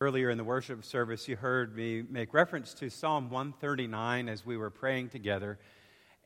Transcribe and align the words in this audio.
Earlier 0.00 0.28
in 0.28 0.38
the 0.38 0.44
worship 0.44 0.84
service, 0.84 1.28
you 1.28 1.36
heard 1.36 1.76
me 1.76 2.02
make 2.02 2.34
reference 2.34 2.74
to 2.74 2.90
Psalm 2.90 3.30
139 3.30 4.28
as 4.28 4.44
we 4.44 4.56
were 4.56 4.68
praying 4.68 5.10
together. 5.10 5.56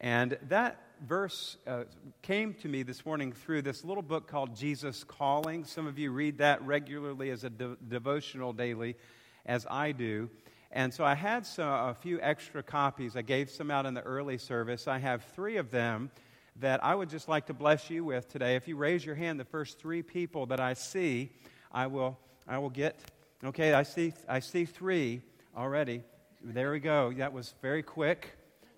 And 0.00 0.38
that 0.48 0.80
verse 1.06 1.58
uh, 1.66 1.84
came 2.22 2.54
to 2.54 2.68
me 2.68 2.82
this 2.82 3.04
morning 3.04 3.30
through 3.30 3.60
this 3.60 3.84
little 3.84 4.02
book 4.02 4.26
called 4.26 4.56
Jesus 4.56 5.04
Calling. 5.04 5.64
Some 5.64 5.86
of 5.86 5.98
you 5.98 6.12
read 6.12 6.38
that 6.38 6.62
regularly 6.62 7.28
as 7.28 7.44
a 7.44 7.50
de- 7.50 7.76
devotional 7.86 8.54
daily, 8.54 8.96
as 9.44 9.66
I 9.70 9.92
do. 9.92 10.30
And 10.72 10.92
so 10.92 11.04
I 11.04 11.14
had 11.14 11.44
some, 11.44 11.68
a 11.68 11.94
few 11.94 12.18
extra 12.22 12.62
copies. 12.62 13.16
I 13.16 13.22
gave 13.22 13.50
some 13.50 13.70
out 13.70 13.84
in 13.84 13.92
the 13.92 14.02
early 14.02 14.38
service. 14.38 14.88
I 14.88 14.96
have 14.96 15.24
three 15.34 15.58
of 15.58 15.70
them 15.70 16.10
that 16.56 16.82
I 16.82 16.94
would 16.94 17.10
just 17.10 17.28
like 17.28 17.44
to 17.48 17.54
bless 17.54 17.90
you 17.90 18.02
with 18.02 18.32
today. 18.32 18.56
If 18.56 18.66
you 18.66 18.76
raise 18.76 19.04
your 19.04 19.14
hand, 19.14 19.38
the 19.38 19.44
first 19.44 19.78
three 19.78 20.02
people 20.02 20.46
that 20.46 20.58
I 20.58 20.72
see, 20.72 21.32
I 21.70 21.86
will, 21.86 22.18
I 22.48 22.56
will 22.56 22.70
get 22.70 22.98
Okay, 23.44 23.72
I 23.72 23.84
see, 23.84 24.12
I 24.28 24.40
see 24.40 24.64
three 24.64 25.20
already. 25.56 26.02
There 26.42 26.72
we 26.72 26.80
go. 26.80 27.12
That 27.12 27.32
was 27.32 27.54
very 27.62 27.84
quick. 27.84 28.32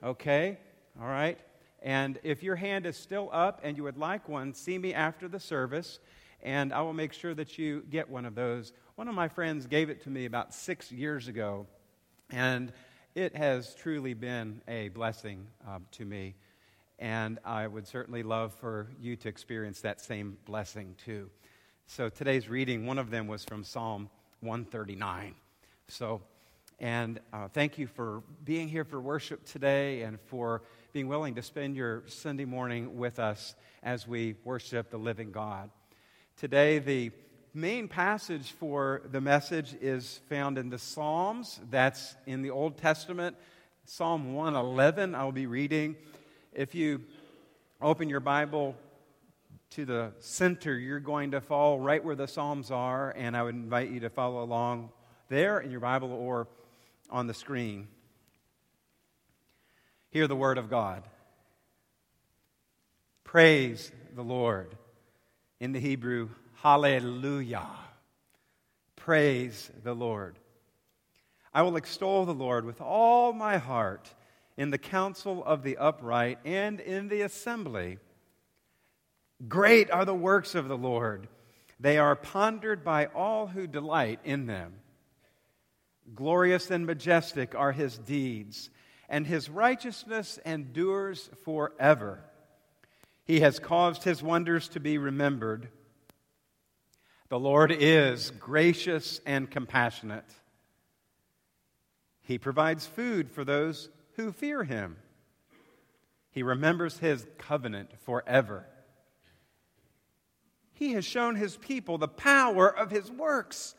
Okay, 0.05 0.59
all 1.01 1.09
right. 1.09 1.39
And 1.83 2.19
if 2.23 2.43
your 2.43 2.57
hand 2.57 2.85
is 2.85 2.95
still 2.99 3.31
up 3.33 3.61
and 3.63 3.79
you 3.79 3.85
would 3.85 3.97
like 3.97 4.29
one, 4.29 4.53
see 4.53 4.77
me 4.77 4.93
after 4.93 5.29
the 5.29 5.41
service, 5.41 5.99
and 6.43 6.75
I 6.75 6.83
will 6.83 6.93
make 6.93 7.15
sure 7.15 7.33
that 7.33 7.57
you 7.57 7.85
get 7.89 8.11
one 8.11 8.27
of 8.27 8.35
those. 8.35 8.75
One 8.97 9.09
of 9.09 9.15
my 9.15 9.29
friends 9.29 9.65
gave 9.65 9.89
it 9.89 10.03
to 10.03 10.11
me 10.11 10.27
about 10.27 10.53
six 10.53 10.93
years 10.93 11.27
ago, 11.27 11.67
and 12.29 12.71
it 13.15 13.35
has 13.35 13.75
truly 13.75 14.13
been 14.13 14.61
a 14.69 14.91
blessing 14.91 15.47
uh, 15.67 15.79
to 15.93 16.05
me. 16.05 16.35
And 16.99 17.39
I 17.47 17.67
would 17.67 17.87
certainly 17.87 18.23
love 18.23 18.53
for 18.53 18.89
you 19.01 19.17
to 19.17 19.29
experience 19.31 19.81
that 19.81 20.03
same 20.03 20.37
blessing 20.45 20.97
too. 21.03 21.31
So 21.87 22.11
today's 22.11 22.51
reading, 22.51 22.85
one 22.85 22.99
of 22.99 23.11
them 23.11 23.27
was 23.27 23.43
from 23.47 23.65
Psalm 23.65 24.11
139. 24.41 25.35
So, 25.89 26.23
and 26.79 27.21
uh, 27.33 27.49
thank 27.49 27.79
you 27.79 27.87
for 27.87 28.23
being 28.45 28.69
here 28.69 28.85
for 28.85 29.01
worship 29.01 29.45
today 29.45 30.03
and 30.03 30.19
for 30.21 30.63
being 30.93 31.09
willing 31.09 31.35
to 31.35 31.43
spend 31.43 31.77
your 31.77 32.03
Sunday 32.07 32.45
morning 32.45 32.97
with 32.97 33.19
us 33.19 33.55
as 33.83 34.09
we 34.09 34.37
worship 34.45 34.91
the 34.91 34.99
living 34.99 35.31
God. 35.31 35.71
Today, 36.37 36.79
the 36.79 37.11
main 37.53 37.87
passage 37.87 38.53
for 38.53 39.03
the 39.11 39.21
message 39.21 39.75
is 39.81 40.21
found 40.29 40.57
in 40.57 40.71
the 40.71 40.79
Psalms. 40.79 41.61
That's 41.71 42.15
in 42.27 42.43
the 42.43 42.51
Old 42.51 42.79
Testament. 42.79 43.37
Psalm 43.85 44.35
111, 44.35 45.15
I'll 45.15 45.33
be 45.33 45.47
reading. 45.47 45.97
If 46.53 46.75
you 46.75 47.03
open 47.83 48.09
your 48.09 48.21
Bible 48.21 48.75
to 49.71 49.85
the 49.85 50.13
center, 50.19 50.77
you're 50.77 50.99
going 50.99 51.31
to 51.31 51.41
fall 51.41 51.79
right 51.79 52.05
where 52.05 52.17
the 52.17 52.27
Psalms 52.27 52.73
are, 52.73 53.15
and 53.17 53.37
I 53.37 53.43
would 53.45 53.55
invite 53.55 53.91
you 53.91 54.01
to 54.01 54.11
follow 54.11 54.43
along 54.43 54.91
there 55.29 55.61
in 55.61 55.71
your 55.71 55.79
Bible 55.79 56.13
or 56.13 56.49
on 57.09 57.29
the 57.29 57.35
screen. 57.35 57.87
Hear 60.11 60.27
the 60.27 60.35
word 60.35 60.59
of 60.59 60.69
God. 60.69 61.05
Praise 63.23 63.93
the 64.17 64.25
Lord. 64.25 64.75
In 65.61 65.71
the 65.71 65.79
Hebrew, 65.79 66.31
hallelujah. 66.57 67.69
Praise 68.97 69.71
the 69.85 69.95
Lord. 69.95 70.37
I 71.55 71.63
will 71.63 71.77
extol 71.77 72.27
the 72.27 72.35
Lord 72.35 72.65
with 72.65 72.81
all 72.81 73.33
my 73.33 73.59
heart 73.59 74.13
in 74.57 74.71
the 74.71 74.79
council 74.79 75.45
of 75.45 75.63
the 75.63 75.77
upright 75.77 76.41
and 76.45 76.81
in 76.81 77.09
the 77.09 77.21
assembly 77.21 77.99
Great 79.49 79.91
are 79.91 80.05
the 80.05 80.15
works 80.15 80.55
of 80.55 80.69
the 80.69 80.77
Lord. 80.77 81.29
They 81.79 81.97
are 81.97 82.15
pondered 82.15 82.85
by 82.85 83.07
all 83.07 83.47
who 83.47 83.67
delight 83.67 84.21
in 84.25 84.47
them. 84.47 84.75
Glorious 86.15 86.71
and 86.71 86.87
majestic 86.87 87.55
are 87.55 87.73
his 87.73 87.97
deeds, 87.97 88.69
and 89.09 89.27
his 89.27 89.49
righteousness 89.49 90.39
endures 90.45 91.31
forever. 91.45 92.23
He 93.25 93.41
has 93.41 93.59
caused 93.59 94.05
his 94.05 94.23
wonders 94.23 94.69
to 94.71 94.81
be 94.81 94.99
remembered. 94.99 95.69
The 97.29 97.39
Lord 97.39 97.71
is 97.71 98.33
gracious 98.33 99.21
and 99.25 99.51
compassionate. 99.51 100.25
He 102.23 102.39
provides 102.39 102.87
food 102.87 103.31
for 103.31 103.45
those 103.45 103.89
who 104.17 104.33
fear 104.33 104.65
him. 104.65 104.97
He 106.33 106.43
remembers 106.43 106.99
his 106.99 107.27
covenant 107.39 107.91
forever. 108.05 108.67
He 110.81 110.95
has 110.95 111.05
shown 111.05 111.37
his 111.37 111.59
people 111.59 111.99
the 111.99 112.09
power 112.09 112.67
of 112.67 112.91
his 112.91 113.11
works, 113.11 113.75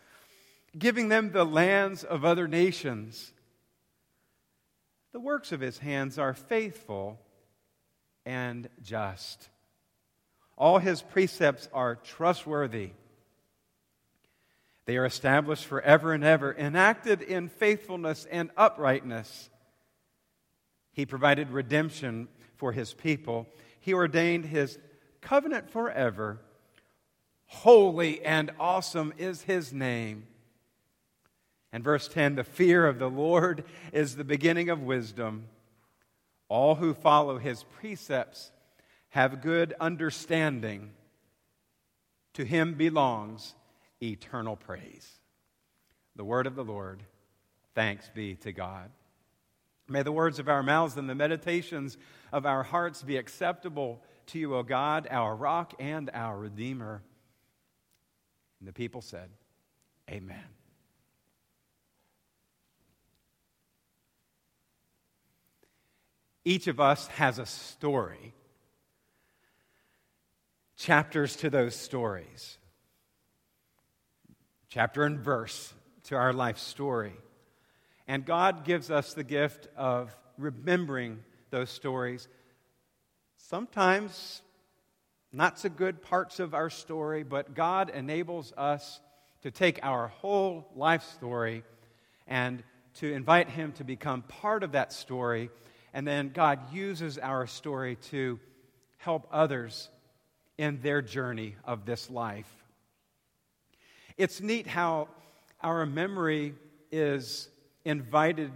giving 0.77 1.09
them 1.09 1.31
the 1.31 1.43
lands 1.43 2.03
of 2.03 2.23
other 2.23 2.47
nations. 2.47 3.33
The 5.11 5.19
works 5.19 5.51
of 5.51 5.61
his 5.61 5.79
hands 5.79 6.19
are 6.19 6.35
faithful 6.35 7.19
and 8.23 8.69
just. 8.83 9.49
All 10.55 10.77
his 10.77 11.01
precepts 11.01 11.67
are 11.73 11.95
trustworthy. 11.95 12.91
They 14.85 14.95
are 14.95 15.05
established 15.05 15.65
forever 15.65 16.13
and 16.13 16.23
ever, 16.23 16.53
enacted 16.53 17.23
in 17.23 17.49
faithfulness 17.49 18.27
and 18.29 18.51
uprightness. 18.55 19.49
He 20.93 21.07
provided 21.07 21.49
redemption 21.49 22.27
for 22.57 22.73
his 22.73 22.93
people. 22.93 23.47
He 23.79 23.91
ordained 23.91 24.45
his 24.45 24.77
covenant 25.19 25.71
forever 25.71 26.41
Holy 27.51 28.23
and 28.23 28.49
awesome 28.59 29.13
is 29.17 29.41
his 29.41 29.73
name. 29.73 30.25
And 31.73 31.83
verse 31.83 32.07
10 32.07 32.35
the 32.35 32.45
fear 32.45 32.87
of 32.87 32.97
the 32.97 33.09
Lord 33.09 33.65
is 33.91 34.15
the 34.15 34.23
beginning 34.23 34.69
of 34.69 34.81
wisdom. 34.81 35.43
All 36.47 36.75
who 36.75 36.93
follow 36.93 37.37
his 37.37 37.63
precepts 37.63 38.51
have 39.09 39.41
good 39.41 39.73
understanding. 39.81 40.91
To 42.35 42.45
him 42.45 42.75
belongs 42.75 43.53
eternal 44.01 44.55
praise. 44.55 45.19
The 46.15 46.23
word 46.23 46.47
of 46.47 46.55
the 46.55 46.63
Lord. 46.63 47.03
Thanks 47.75 48.09
be 48.15 48.35
to 48.35 48.53
God. 48.53 48.89
May 49.89 50.03
the 50.03 50.11
words 50.13 50.39
of 50.39 50.47
our 50.47 50.63
mouths 50.63 50.95
and 50.95 51.09
the 51.09 51.15
meditations 51.15 51.97
of 52.31 52.45
our 52.45 52.63
hearts 52.63 53.03
be 53.03 53.17
acceptable 53.17 54.01
to 54.27 54.39
you, 54.39 54.55
O 54.55 54.63
God, 54.63 55.05
our 55.11 55.35
rock 55.35 55.73
and 55.79 56.09
our 56.13 56.37
redeemer. 56.37 57.03
And 58.61 58.67
the 58.67 58.73
people 58.73 59.01
said, 59.01 59.31
Amen. 60.07 60.37
Each 66.45 66.67
of 66.67 66.79
us 66.79 67.07
has 67.07 67.39
a 67.39 67.45
story, 67.47 68.35
chapters 70.77 71.35
to 71.37 71.49
those 71.49 71.75
stories, 71.75 72.59
chapter 74.69 75.05
and 75.05 75.19
verse 75.19 75.73
to 76.03 76.15
our 76.15 76.31
life 76.31 76.59
story. 76.59 77.13
And 78.07 78.25
God 78.25 78.63
gives 78.63 78.91
us 78.91 79.15
the 79.15 79.23
gift 79.23 79.69
of 79.75 80.15
remembering 80.37 81.23
those 81.49 81.71
stories, 81.71 82.27
sometimes 83.37 84.43
not 85.33 85.59
so 85.59 85.69
good 85.69 86.01
parts 86.01 86.39
of 86.39 86.53
our 86.53 86.69
story, 86.69 87.23
but 87.23 87.53
God 87.53 87.89
enables 87.89 88.53
us 88.57 88.99
to 89.43 89.51
take 89.51 89.79
our 89.81 90.07
whole 90.07 90.67
life 90.75 91.03
story 91.03 91.63
and 92.27 92.63
to 92.95 93.11
invite 93.11 93.49
Him 93.49 93.71
to 93.73 93.83
become 93.83 94.21
part 94.23 94.63
of 94.63 94.73
that 94.73 94.91
story. 94.91 95.49
And 95.93 96.05
then 96.05 96.31
God 96.33 96.73
uses 96.73 97.17
our 97.17 97.47
story 97.47 97.95
to 98.09 98.39
help 98.97 99.27
others 99.31 99.89
in 100.57 100.81
their 100.81 101.01
journey 101.01 101.55
of 101.65 101.85
this 101.85 102.09
life. 102.09 102.49
It's 104.17 104.41
neat 104.41 104.67
how 104.67 105.07
our 105.61 105.85
memory 105.85 106.53
is 106.91 107.49
invited 107.85 108.51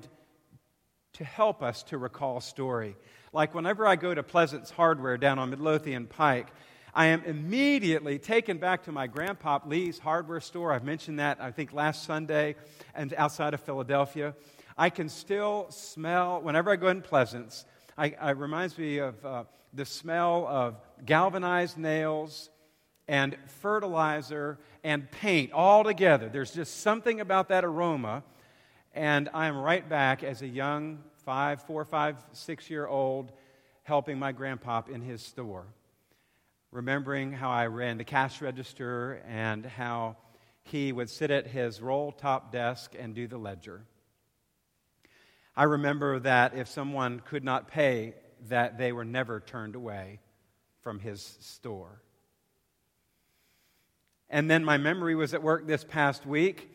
to 1.13 1.24
help 1.24 1.63
us 1.63 1.83
to 1.83 1.98
recall 1.98 2.42
story. 2.42 2.95
Like 3.35 3.53
whenever 3.53 3.85
I 3.85 3.97
go 3.97 4.15
to 4.15 4.23
Pleasants 4.23 4.71
Hardware 4.71 5.17
down 5.17 5.39
on 5.39 5.49
Midlothian 5.49 6.05
Pike, 6.07 6.47
I 6.93 7.07
am 7.07 7.21
immediately 7.25 8.17
taken 8.17 8.59
back 8.59 8.83
to 8.83 8.93
my 8.93 9.07
grandpa 9.07 9.59
Lee's 9.65 9.99
hardware 9.99 10.39
store. 10.39 10.71
I've 10.71 10.85
mentioned 10.85 11.19
that, 11.19 11.41
I 11.41 11.51
think, 11.51 11.73
last 11.73 12.05
Sunday 12.05 12.55
and 12.93 13.13
outside 13.15 13.53
of 13.53 13.59
Philadelphia. 13.59 14.35
I 14.77 14.89
can 14.89 15.09
still 15.09 15.67
smell, 15.69 16.41
whenever 16.43 16.71
I 16.71 16.77
go 16.77 16.87
in 16.87 17.01
Pleasants, 17.01 17.65
I, 17.97 18.05
it 18.05 18.37
reminds 18.37 18.77
me 18.77 18.99
of 18.99 19.25
uh, 19.25 19.43
the 19.73 19.83
smell 19.83 20.47
of 20.47 20.79
galvanized 21.05 21.77
nails 21.77 22.49
and 23.05 23.35
fertilizer 23.61 24.59
and 24.81 25.11
paint 25.11 25.51
all 25.51 25.83
together. 25.83 26.29
There's 26.29 26.53
just 26.53 26.79
something 26.79 27.19
about 27.19 27.49
that 27.49 27.65
aroma. 27.65 28.23
And 28.93 29.27
I'm 29.33 29.57
right 29.57 29.87
back 29.89 30.23
as 30.23 30.41
a 30.41 30.47
young 30.47 30.99
five, 31.25 31.63
four, 31.63 31.83
five, 31.83 32.24
six 32.31 32.69
year 32.69 32.88
old 32.88 33.31
helping 33.83 34.18
my 34.18 34.31
grandpa 34.31 34.83
in 34.92 35.01
his 35.01 35.22
store. 35.22 35.66
Remembering 36.72 37.31
how 37.31 37.50
I 37.50 37.68
ran 37.68 37.98
the 37.98 38.04
cash 38.04 38.42
register 38.42 39.22
and 39.27 39.66
how 39.66 40.18
he 40.63 40.92
would 40.92 41.10
sit 41.10 41.31
at 41.31 41.48
his 41.48 41.81
roll 41.81 42.12
top 42.12 42.51
desk 42.51 42.94
and 42.98 43.13
do 43.13 43.27
the 43.27 43.38
ledger. 43.38 43.81
I 45.56 45.63
remember 45.63 46.19
that 46.19 46.56
if 46.56 46.68
someone 46.68 47.22
could 47.22 47.44
not 47.44 47.68
pay, 47.69 48.16
that 48.50 48.78
they 48.78 48.92
were 48.92 49.06
never 49.06 49.39
turned 49.39 49.75
away 49.75 50.19
from 50.81 51.00
his 51.00 51.38
store. 51.39 52.01
And 54.30 54.50
then 54.50 54.66
my 54.66 54.78
memory 54.78 55.16
was 55.16 55.33
at 55.33 55.44
work 55.44 55.66
this 55.66 55.83
past 55.83 56.25
week. 56.25 56.69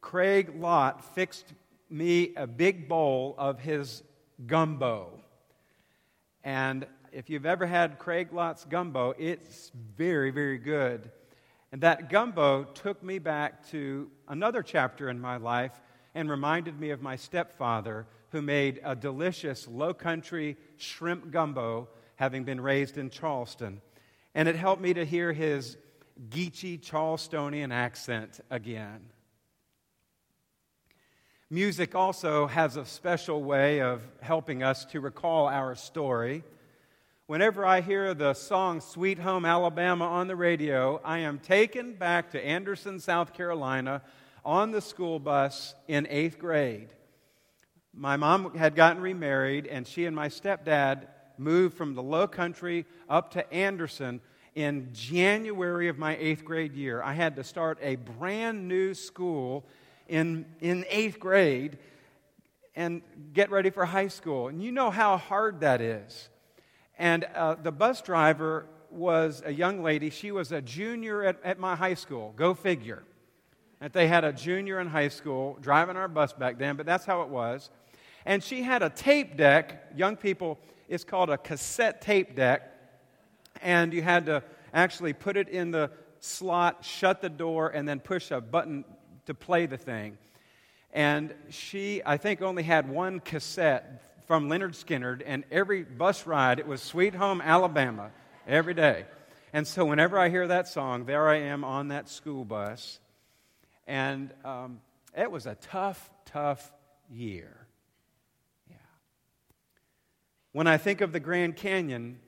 Craig 0.00 0.52
Lott 0.56 1.14
fixed 1.14 1.46
me 1.90 2.34
a 2.36 2.46
big 2.46 2.88
bowl 2.88 3.34
of 3.38 3.60
his 3.60 4.02
gumbo. 4.46 5.20
And 6.44 6.86
if 7.12 7.28
you've 7.28 7.46
ever 7.46 7.66
had 7.66 7.98
Craig 7.98 8.32
Lott's 8.32 8.64
gumbo, 8.64 9.14
it's 9.18 9.70
very, 9.96 10.30
very 10.30 10.58
good. 10.58 11.10
And 11.72 11.80
that 11.82 12.10
gumbo 12.10 12.64
took 12.64 13.02
me 13.02 13.18
back 13.18 13.68
to 13.70 14.10
another 14.28 14.62
chapter 14.62 15.08
in 15.08 15.20
my 15.20 15.36
life 15.36 15.80
and 16.14 16.28
reminded 16.28 16.80
me 16.80 16.90
of 16.90 17.02
my 17.02 17.16
stepfather 17.16 18.06
who 18.30 18.42
made 18.42 18.80
a 18.84 18.96
delicious 18.96 19.68
low 19.68 19.94
country 19.94 20.56
shrimp 20.76 21.30
gumbo, 21.30 21.88
having 22.16 22.44
been 22.44 22.60
raised 22.60 22.98
in 22.98 23.10
Charleston. 23.10 23.80
And 24.34 24.48
it 24.48 24.56
helped 24.56 24.82
me 24.82 24.94
to 24.94 25.04
hear 25.04 25.32
his 25.32 25.76
Geechee 26.28 26.80
Charlestonian 26.80 27.72
accent 27.72 28.40
again. 28.50 29.00
Music 31.52 31.96
also 31.96 32.46
has 32.46 32.76
a 32.76 32.84
special 32.84 33.42
way 33.42 33.80
of 33.80 34.00
helping 34.20 34.62
us 34.62 34.84
to 34.84 35.00
recall 35.00 35.48
our 35.48 35.74
story. 35.74 36.44
Whenever 37.26 37.66
I 37.66 37.80
hear 37.80 38.14
the 38.14 38.34
song 38.34 38.80
Sweet 38.80 39.18
Home 39.18 39.44
Alabama 39.44 40.04
on 40.04 40.28
the 40.28 40.36
radio, 40.36 41.00
I 41.04 41.18
am 41.18 41.40
taken 41.40 41.94
back 41.94 42.30
to 42.30 42.46
Anderson, 42.46 43.00
South 43.00 43.32
Carolina 43.34 44.02
on 44.44 44.70
the 44.70 44.80
school 44.80 45.18
bus 45.18 45.74
in 45.88 46.06
eighth 46.08 46.38
grade. 46.38 46.90
My 47.92 48.16
mom 48.16 48.54
had 48.54 48.76
gotten 48.76 49.02
remarried, 49.02 49.66
and 49.66 49.88
she 49.88 50.06
and 50.06 50.14
my 50.14 50.28
stepdad 50.28 51.08
moved 51.36 51.76
from 51.76 51.94
the 51.94 52.02
low 52.02 52.28
country 52.28 52.86
up 53.08 53.32
to 53.32 53.52
Anderson 53.52 54.20
in 54.54 54.90
January 54.92 55.88
of 55.88 55.98
my 55.98 56.16
eighth 56.16 56.44
grade 56.44 56.74
year. 56.74 57.02
I 57.02 57.14
had 57.14 57.34
to 57.34 57.42
start 57.42 57.76
a 57.82 57.96
brand 57.96 58.68
new 58.68 58.94
school 58.94 59.66
in, 60.10 60.44
in 60.60 60.84
eighth 60.90 61.18
grade 61.20 61.78
and 62.74 63.00
get 63.32 63.50
ready 63.50 63.70
for 63.70 63.86
high 63.86 64.08
school. 64.08 64.48
And 64.48 64.62
you 64.62 64.72
know 64.72 64.90
how 64.90 65.16
hard 65.16 65.60
that 65.60 65.80
is. 65.80 66.28
And 66.98 67.24
uh, 67.34 67.54
the 67.54 67.72
bus 67.72 68.02
driver 68.02 68.66
was 68.90 69.42
a 69.46 69.52
young 69.52 69.82
lady. 69.82 70.10
She 70.10 70.32
was 70.32 70.50
a 70.52 70.60
junior 70.60 71.24
at, 71.24 71.38
at 71.44 71.58
my 71.58 71.76
high 71.76 71.94
school. 71.94 72.34
Go 72.36 72.54
figure. 72.54 73.04
That 73.78 73.92
they 73.92 74.08
had 74.08 74.24
a 74.24 74.32
junior 74.32 74.80
in 74.80 74.88
high 74.88 75.08
school 75.08 75.56
driving 75.60 75.96
our 75.96 76.08
bus 76.08 76.32
back 76.32 76.58
then, 76.58 76.76
but 76.76 76.86
that's 76.86 77.04
how 77.04 77.22
it 77.22 77.28
was. 77.28 77.70
And 78.26 78.42
she 78.42 78.62
had 78.62 78.82
a 78.82 78.90
tape 78.90 79.36
deck. 79.36 79.92
Young 79.96 80.16
people, 80.16 80.58
it's 80.88 81.04
called 81.04 81.30
a 81.30 81.38
cassette 81.38 82.02
tape 82.02 82.34
deck. 82.34 82.62
And 83.62 83.94
you 83.94 84.02
had 84.02 84.26
to 84.26 84.42
actually 84.74 85.12
put 85.12 85.36
it 85.36 85.48
in 85.48 85.70
the 85.70 85.90
slot, 86.18 86.84
shut 86.84 87.22
the 87.22 87.30
door, 87.30 87.68
and 87.68 87.88
then 87.88 88.00
push 88.00 88.30
a 88.30 88.40
button 88.40 88.84
to 89.26 89.34
play 89.34 89.66
the 89.66 89.76
thing. 89.76 90.18
And 90.92 91.34
she, 91.50 92.02
I 92.04 92.16
think, 92.16 92.42
only 92.42 92.62
had 92.62 92.88
one 92.88 93.20
cassette 93.20 94.02
from 94.26 94.48
Lynyrd 94.48 94.74
Skynyrd, 94.74 95.22
and 95.26 95.44
every 95.50 95.82
bus 95.82 96.26
ride, 96.26 96.60
it 96.60 96.66
was 96.66 96.80
Sweet 96.80 97.14
Home 97.14 97.40
Alabama 97.40 98.10
every 98.46 98.74
day. 98.74 99.04
And 99.52 99.66
so 99.66 99.84
whenever 99.84 100.18
I 100.18 100.28
hear 100.28 100.46
that 100.46 100.68
song, 100.68 101.04
there 101.04 101.28
I 101.28 101.38
am 101.38 101.64
on 101.64 101.88
that 101.88 102.08
school 102.08 102.44
bus. 102.44 103.00
And 103.86 104.32
um, 104.44 104.80
it 105.16 105.30
was 105.30 105.46
a 105.46 105.56
tough, 105.56 106.08
tough 106.26 106.72
year. 107.10 107.66
Yeah. 108.68 108.76
When 110.52 110.68
I 110.68 110.76
think 110.76 111.00
of 111.00 111.10
the 111.10 111.18
Grand 111.18 111.56
Canyon, 111.56 112.20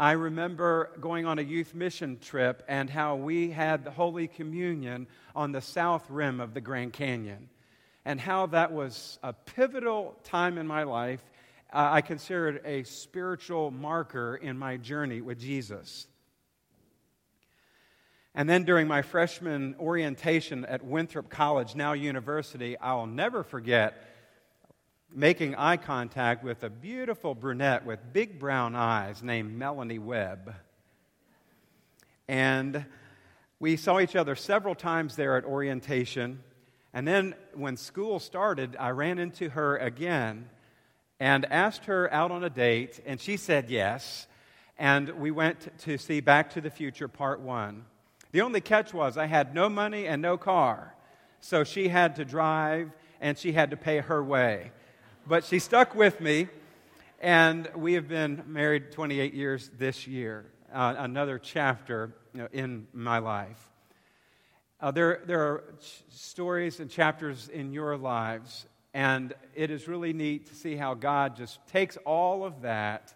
I 0.00 0.12
remember 0.12 0.92
going 0.98 1.26
on 1.26 1.38
a 1.38 1.42
youth 1.42 1.74
mission 1.74 2.16
trip 2.22 2.62
and 2.68 2.88
how 2.88 3.16
we 3.16 3.50
had 3.50 3.84
the 3.84 3.90
Holy 3.90 4.28
Communion 4.28 5.06
on 5.36 5.52
the 5.52 5.60
south 5.60 6.08
rim 6.08 6.40
of 6.40 6.54
the 6.54 6.60
Grand 6.62 6.94
Canyon, 6.94 7.50
and 8.06 8.18
how 8.18 8.46
that 8.46 8.72
was 8.72 9.18
a 9.22 9.34
pivotal 9.34 10.16
time 10.24 10.56
in 10.56 10.66
my 10.66 10.84
life. 10.84 11.20
Uh, 11.70 11.90
I 11.92 12.00
considered 12.00 12.62
a 12.64 12.84
spiritual 12.84 13.70
marker 13.70 14.36
in 14.36 14.58
my 14.58 14.78
journey 14.78 15.20
with 15.20 15.38
Jesus. 15.38 16.06
And 18.34 18.48
then 18.48 18.64
during 18.64 18.88
my 18.88 19.02
freshman 19.02 19.74
orientation 19.78 20.64
at 20.64 20.82
Winthrop 20.82 21.28
College, 21.28 21.74
now 21.74 21.92
university, 21.92 22.78
I'll 22.78 23.06
never 23.06 23.42
forget 23.42 24.02
making 25.12 25.54
eye 25.56 25.76
contact 25.76 26.44
with 26.44 26.62
a 26.62 26.70
beautiful 26.70 27.34
brunette 27.34 27.84
with 27.84 28.12
big 28.12 28.38
brown 28.38 28.76
eyes 28.76 29.22
named 29.22 29.56
Melanie 29.56 29.98
Webb. 29.98 30.54
And 32.28 32.84
we 33.58 33.76
saw 33.76 33.98
each 33.98 34.14
other 34.14 34.36
several 34.36 34.74
times 34.74 35.16
there 35.16 35.36
at 35.36 35.44
orientation. 35.44 36.42
And 36.92 37.06
then 37.06 37.34
when 37.54 37.76
school 37.76 38.20
started, 38.20 38.76
I 38.78 38.90
ran 38.90 39.18
into 39.18 39.50
her 39.50 39.76
again 39.76 40.48
and 41.18 41.44
asked 41.46 41.86
her 41.86 42.12
out 42.12 42.30
on 42.30 42.44
a 42.44 42.50
date, 42.50 43.00
and 43.04 43.20
she 43.20 43.36
said 43.36 43.68
yes. 43.68 44.26
And 44.78 45.10
we 45.20 45.30
went 45.30 45.76
to 45.80 45.98
see 45.98 46.20
Back 46.20 46.50
to 46.50 46.60
the 46.60 46.70
Future 46.70 47.08
Part 47.08 47.40
1. 47.40 47.84
The 48.32 48.40
only 48.40 48.60
catch 48.60 48.94
was 48.94 49.18
I 49.18 49.26
had 49.26 49.54
no 49.54 49.68
money 49.68 50.06
and 50.06 50.22
no 50.22 50.38
car. 50.38 50.94
So 51.40 51.64
she 51.64 51.88
had 51.88 52.16
to 52.16 52.24
drive 52.24 52.90
and 53.20 53.36
she 53.36 53.52
had 53.52 53.70
to 53.70 53.76
pay 53.76 53.98
her 53.98 54.22
way 54.22 54.70
but 55.30 55.44
she 55.44 55.60
stuck 55.60 55.94
with 55.94 56.20
me, 56.20 56.48
and 57.20 57.70
we 57.76 57.92
have 57.92 58.08
been 58.08 58.42
married 58.48 58.90
28 58.90 59.32
years 59.32 59.70
this 59.78 60.08
year. 60.08 60.44
Uh, 60.74 60.96
another 60.98 61.38
chapter 61.38 62.12
you 62.34 62.40
know, 62.40 62.48
in 62.50 62.88
my 62.92 63.18
life. 63.18 63.70
Uh, 64.80 64.90
there, 64.90 65.22
there 65.26 65.40
are 65.40 65.64
ch- 65.80 66.02
stories 66.08 66.80
and 66.80 66.90
chapters 66.90 67.48
in 67.48 67.72
your 67.72 67.96
lives, 67.96 68.66
and 68.92 69.32
it 69.54 69.70
is 69.70 69.86
really 69.86 70.12
neat 70.12 70.46
to 70.46 70.54
see 70.56 70.74
how 70.74 70.94
God 70.94 71.36
just 71.36 71.64
takes 71.68 71.96
all 71.98 72.44
of 72.44 72.62
that 72.62 73.14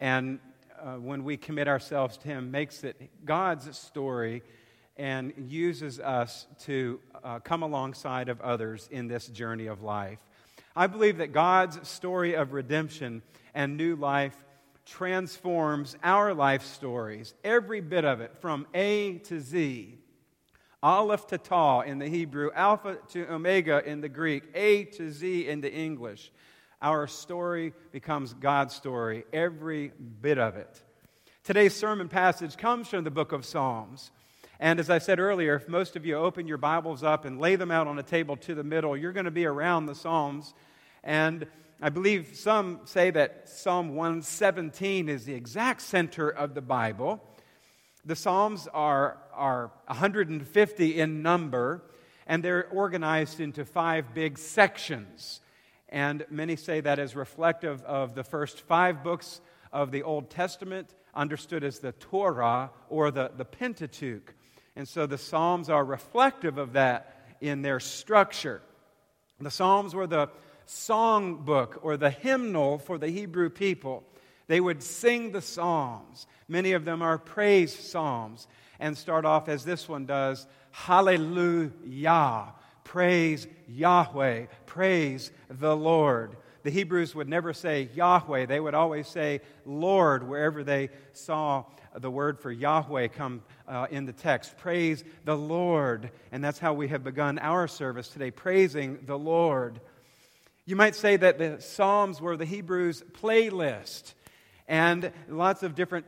and 0.00 0.38
uh, 0.80 0.94
when 0.94 1.22
we 1.22 1.36
commit 1.36 1.68
ourselves 1.68 2.16
to 2.16 2.28
Him, 2.28 2.50
makes 2.50 2.82
it 2.82 3.10
God's 3.26 3.76
story 3.76 4.42
and 4.96 5.34
uses 5.36 6.00
us 6.00 6.46
to 6.60 6.98
uh, 7.22 7.40
come 7.40 7.62
alongside 7.62 8.30
of 8.30 8.40
others 8.40 8.88
in 8.90 9.06
this 9.06 9.26
journey 9.26 9.66
of 9.66 9.82
life. 9.82 10.18
I 10.74 10.86
believe 10.86 11.18
that 11.18 11.32
God's 11.32 11.86
story 11.88 12.34
of 12.34 12.52
redemption 12.52 13.22
and 13.54 13.76
new 13.76 13.96
life 13.96 14.36
transforms 14.86 15.96
our 16.02 16.34
life 16.34 16.64
stories, 16.64 17.34
every 17.44 17.80
bit 17.80 18.04
of 18.04 18.20
it, 18.20 18.36
from 18.40 18.66
A 18.74 19.18
to 19.18 19.40
Z. 19.40 19.98
Aleph 20.82 21.28
to 21.28 21.38
Tau 21.38 21.82
in 21.82 21.98
the 21.98 22.08
Hebrew, 22.08 22.50
Alpha 22.54 22.98
to 23.10 23.32
Omega 23.32 23.82
in 23.86 24.00
the 24.00 24.08
Greek, 24.08 24.44
A 24.54 24.84
to 24.84 25.12
Z 25.12 25.48
in 25.48 25.60
the 25.60 25.72
English. 25.72 26.32
Our 26.80 27.06
story 27.06 27.72
becomes 27.92 28.34
God's 28.34 28.74
story, 28.74 29.24
every 29.32 29.92
bit 30.20 30.38
of 30.38 30.56
it. 30.56 30.82
Today's 31.44 31.74
sermon 31.74 32.08
passage 32.08 32.56
comes 32.56 32.88
from 32.88 33.04
the 33.04 33.10
book 33.10 33.30
of 33.30 33.44
Psalms. 33.44 34.10
And 34.62 34.78
as 34.78 34.90
I 34.90 34.98
said 34.98 35.18
earlier, 35.18 35.56
if 35.56 35.68
most 35.68 35.96
of 35.96 36.06
you 36.06 36.14
open 36.14 36.46
your 36.46 36.56
Bibles 36.56 37.02
up 37.02 37.24
and 37.24 37.40
lay 37.40 37.56
them 37.56 37.72
out 37.72 37.88
on 37.88 37.98
a 37.98 38.02
table 38.04 38.36
to 38.36 38.54
the 38.54 38.62
middle, 38.62 38.96
you're 38.96 39.12
going 39.12 39.24
to 39.24 39.32
be 39.32 39.44
around 39.44 39.86
the 39.86 39.94
Psalms. 39.96 40.54
And 41.02 41.48
I 41.80 41.88
believe 41.88 42.36
some 42.36 42.78
say 42.84 43.10
that 43.10 43.48
Psalm 43.48 43.96
117 43.96 45.08
is 45.08 45.24
the 45.24 45.34
exact 45.34 45.82
center 45.82 46.28
of 46.28 46.54
the 46.54 46.60
Bible. 46.60 47.20
The 48.04 48.14
Psalms 48.14 48.68
are, 48.72 49.18
are 49.34 49.72
150 49.86 51.00
in 51.00 51.22
number, 51.22 51.82
and 52.28 52.44
they're 52.44 52.68
organized 52.68 53.40
into 53.40 53.64
five 53.64 54.14
big 54.14 54.38
sections. 54.38 55.40
And 55.88 56.24
many 56.30 56.54
say 56.54 56.80
that 56.82 57.00
is 57.00 57.16
reflective 57.16 57.82
of 57.82 58.14
the 58.14 58.22
first 58.22 58.60
five 58.60 59.02
books 59.02 59.40
of 59.72 59.90
the 59.90 60.04
Old 60.04 60.30
Testament, 60.30 60.94
understood 61.16 61.64
as 61.64 61.80
the 61.80 61.90
Torah 61.90 62.70
or 62.88 63.10
the, 63.10 63.32
the 63.36 63.44
Pentateuch. 63.44 64.36
And 64.76 64.88
so 64.88 65.06
the 65.06 65.18
Psalms 65.18 65.68
are 65.68 65.84
reflective 65.84 66.58
of 66.58 66.72
that 66.74 67.16
in 67.40 67.62
their 67.62 67.80
structure. 67.80 68.62
The 69.40 69.50
Psalms 69.50 69.94
were 69.94 70.06
the 70.06 70.30
song 70.66 71.44
book 71.44 71.80
or 71.82 71.96
the 71.96 72.10
hymnal 72.10 72.78
for 72.78 72.96
the 72.98 73.08
Hebrew 73.08 73.50
people. 73.50 74.04
They 74.46 74.60
would 74.60 74.82
sing 74.82 75.32
the 75.32 75.42
Psalms. 75.42 76.26
Many 76.48 76.72
of 76.72 76.84
them 76.84 77.02
are 77.02 77.18
praise 77.18 77.76
Psalms 77.76 78.46
and 78.78 78.96
start 78.96 79.24
off 79.24 79.48
as 79.48 79.64
this 79.64 79.88
one 79.88 80.06
does 80.06 80.46
Hallelujah. 80.70 82.54
Praise 82.84 83.46
Yahweh. 83.68 84.46
Praise 84.66 85.30
the 85.48 85.76
Lord. 85.76 86.36
The 86.62 86.70
Hebrews 86.70 87.14
would 87.14 87.28
never 87.28 87.52
say 87.52 87.88
Yahweh, 87.94 88.46
they 88.46 88.60
would 88.60 88.74
always 88.74 89.08
say 89.08 89.40
Lord 89.66 90.26
wherever 90.26 90.62
they 90.62 90.90
saw 91.12 91.64
the 91.98 92.10
word 92.10 92.38
for 92.40 92.50
Yahweh 92.50 93.08
come 93.08 93.42
uh, 93.68 93.86
in 93.90 94.06
the 94.06 94.12
text. 94.12 94.56
Praise 94.56 95.04
the 95.24 95.36
Lord. 95.36 96.10
And 96.30 96.42
that's 96.42 96.58
how 96.58 96.72
we 96.72 96.88
have 96.88 97.04
begun 97.04 97.38
our 97.38 97.68
service 97.68 98.08
today, 98.08 98.30
praising 98.30 98.98
the 99.04 99.18
Lord. 99.18 99.80
You 100.64 100.76
might 100.76 100.94
say 100.94 101.16
that 101.16 101.38
the 101.38 101.60
Psalms 101.60 102.20
were 102.20 102.36
the 102.36 102.44
Hebrews' 102.44 103.02
playlist, 103.20 104.14
and 104.68 105.12
lots 105.28 105.62
of 105.62 105.74
different 105.74 106.06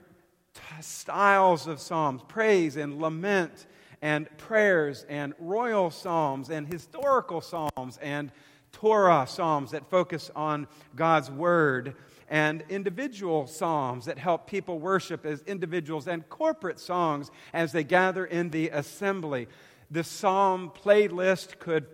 t- 0.55 0.61
styles 0.81 1.67
of 1.67 1.81
Psalms 1.81 2.23
praise 2.29 2.77
and 2.77 3.01
lament, 3.01 3.67
and 4.01 4.29
prayers, 4.39 5.05
and 5.09 5.35
royal 5.39 5.91
Psalms, 5.91 6.51
and 6.51 6.67
historical 6.67 7.41
Psalms, 7.41 7.99
and 8.01 8.31
Torah 8.71 9.27
Psalms 9.29 9.73
that 9.73 9.91
focus 9.91 10.31
on 10.37 10.69
God's 10.95 11.31
Word 11.31 11.97
and 12.35 12.65
individual 12.69 13.47
psalms 13.47 14.07
that 14.07 14.19
help 14.19 14.49
people 14.49 14.81
worship 14.81 15.25
as 15.25 15.41
individuals, 15.43 16.09
and 16.09 16.29
corporate 16.29 16.81
songs 16.81 17.31
as 17.53 17.71
they 17.71 17.85
gather 17.85 18.27
in 18.27 18.51
the 18.51 18.71
assembly. 18.71 19.47
The 19.89 20.03
psalm 20.03 20.73
playlist 20.75 21.61
could 21.61 21.87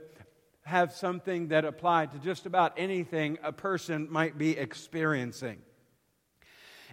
have 0.62 0.94
something 0.94 1.48
that 1.48 1.66
applied 1.66 2.12
to 2.12 2.18
just 2.18 2.46
about 2.46 2.72
anything 2.78 3.36
a 3.42 3.52
person 3.52 4.08
might 4.10 4.38
be 4.38 4.56
experiencing. 4.56 5.58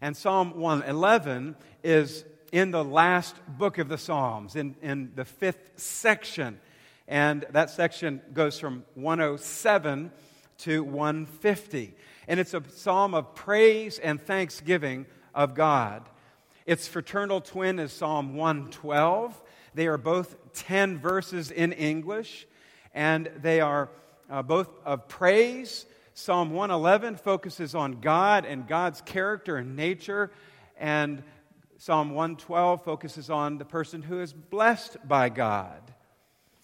And 0.02 0.18
Psalm 0.18 0.60
111 0.60 1.56
is 1.86 2.26
in 2.52 2.72
the 2.72 2.84
last 2.84 3.38
book 3.48 3.78
of 3.78 3.88
the 3.88 3.98
Psalms, 3.98 4.58
in, 4.58 4.76
in 4.82 5.14
the 5.16 5.24
fifth 5.24 5.80
section. 5.80 6.60
And 7.08 7.46
that 7.52 7.70
section 7.70 8.22
goes 8.34 8.60
from 8.60 8.84
107 8.96 10.12
to 10.58 10.84
150 10.84 11.94
and 12.28 12.40
it's 12.40 12.54
a 12.54 12.64
psalm 12.70 13.14
of 13.14 13.36
praise 13.36 14.00
and 14.00 14.22
thanksgiving 14.22 15.06
of 15.34 15.56
God. 15.56 16.04
Its 16.66 16.88
fraternal 16.88 17.40
twin 17.40 17.80
is 17.80 17.94
Psalm 17.94 18.36
112. 18.36 19.42
They 19.74 19.88
are 19.88 19.98
both 19.98 20.36
10 20.54 20.98
verses 20.98 21.52
in 21.52 21.72
English, 21.72 22.46
and 22.94 23.30
they 23.42 23.62
are 23.62 23.90
uh, 24.30 24.42
both 24.42 24.70
of 24.84 25.08
praise. 25.08 25.86
Psalm 26.14 26.52
111 26.52 27.16
focuses 27.16 27.76
on 27.76 28.02
God 28.02 28.44
and 28.44 28.68
God's 28.68 29.02
character 29.02 29.56
and 29.58 29.76
nature, 29.76 30.32
and 30.78 31.24
Psalm 31.78 32.10
112 32.10 32.84
focuses 32.84 33.30
on 33.30 33.60
the 33.60 33.66
person 33.66 34.02
who 34.02 34.20
is 34.20 34.34
blessed 34.34 34.98
by 35.08 35.30
God. 35.30 35.87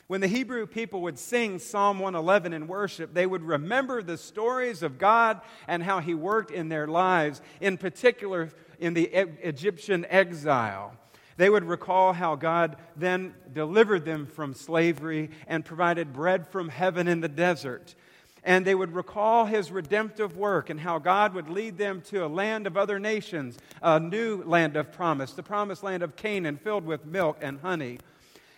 When 0.08 0.22
the 0.22 0.28
Hebrew 0.28 0.68
people 0.68 1.02
would 1.04 1.18
sing 1.18 1.60
Psalm 1.60 2.00
111 2.00 2.54
in 2.54 2.68
worship, 2.68 3.14
they 3.14 3.26
would 3.26 3.42
remember 3.42 4.04
the 4.04 4.18
stories 4.18 4.84
of 4.84 4.98
God 4.98 5.40
and 5.68 5.82
how 5.82 6.00
He 6.00 6.14
worked 6.14 6.52
in 6.52 6.70
their 6.70 6.88
lives, 6.88 7.42
in 7.62 7.78
particular 7.78 8.50
in 8.80 8.94
the 8.94 9.06
Egyptian 9.06 10.06
exile. 10.10 10.98
They 11.38 11.50
would 11.50 11.64
recall 11.64 12.14
how 12.14 12.36
God 12.36 12.76
then 12.96 13.34
delivered 13.52 14.06
them 14.06 14.28
from 14.28 14.54
slavery 14.54 15.32
and 15.48 15.66
provided 15.66 16.14
bread 16.14 16.48
from 16.48 16.70
heaven 16.70 17.08
in 17.08 17.22
the 17.22 17.30
desert. 17.30 17.96
And 18.44 18.66
they 18.66 18.76
would 18.76 18.94
recall 18.94 19.46
his 19.46 19.72
redemptive 19.72 20.36
work 20.36 20.70
and 20.70 20.80
how 20.80 21.00
God 21.00 21.34
would 21.34 21.48
lead 21.50 21.78
them 21.78 22.02
to 22.10 22.26
a 22.26 22.28
land 22.28 22.68
of 22.68 22.76
other 22.76 23.00
nations, 23.00 23.58
a 23.82 24.00
new 24.00 24.44
land 24.44 24.76
of 24.76 24.92
promise, 24.92 25.32
the 25.32 25.44
promised 25.44 25.82
land 25.82 26.04
of 26.04 26.18
Canaan 26.18 26.58
filled 26.58 26.86
with 26.86 27.06
milk 27.06 27.38
and 27.42 27.62
honey. 27.62 28.00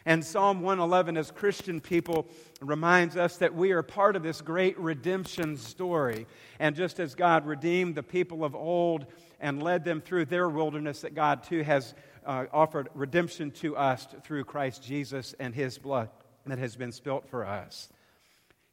And 0.05 0.23
Psalm 0.23 0.61
111, 0.61 1.17
as 1.17 1.31
Christian 1.31 1.81
people, 1.81 2.27
reminds 2.61 3.17
us 3.17 3.37
that 3.37 3.55
we 3.55 3.71
are 3.71 3.81
part 3.81 4.15
of 4.15 4.21
this 4.21 4.39
great 4.39 4.77
redemption 4.77 5.57
story. 5.57 6.27
And 6.59 6.75
just 6.75 6.99
as 6.99 7.15
God 7.15 7.47
redeemed 7.47 7.95
the 7.95 8.03
people 8.03 8.43
of 8.43 8.53
old 8.53 9.07
and 9.39 9.63
led 9.63 9.83
them 9.83 10.01
through 10.01 10.25
their 10.25 10.47
wilderness, 10.47 11.01
that 11.01 11.15
God 11.15 11.43
too 11.43 11.63
has 11.63 11.95
uh, 12.23 12.45
offered 12.53 12.89
redemption 12.93 13.49
to 13.51 13.75
us 13.75 14.07
through 14.23 14.43
Christ 14.43 14.83
Jesus 14.83 15.33
and 15.39 15.55
his 15.55 15.79
blood 15.79 16.09
that 16.45 16.59
has 16.59 16.75
been 16.75 16.91
spilt 16.91 17.27
for 17.27 17.45
us. 17.45 17.89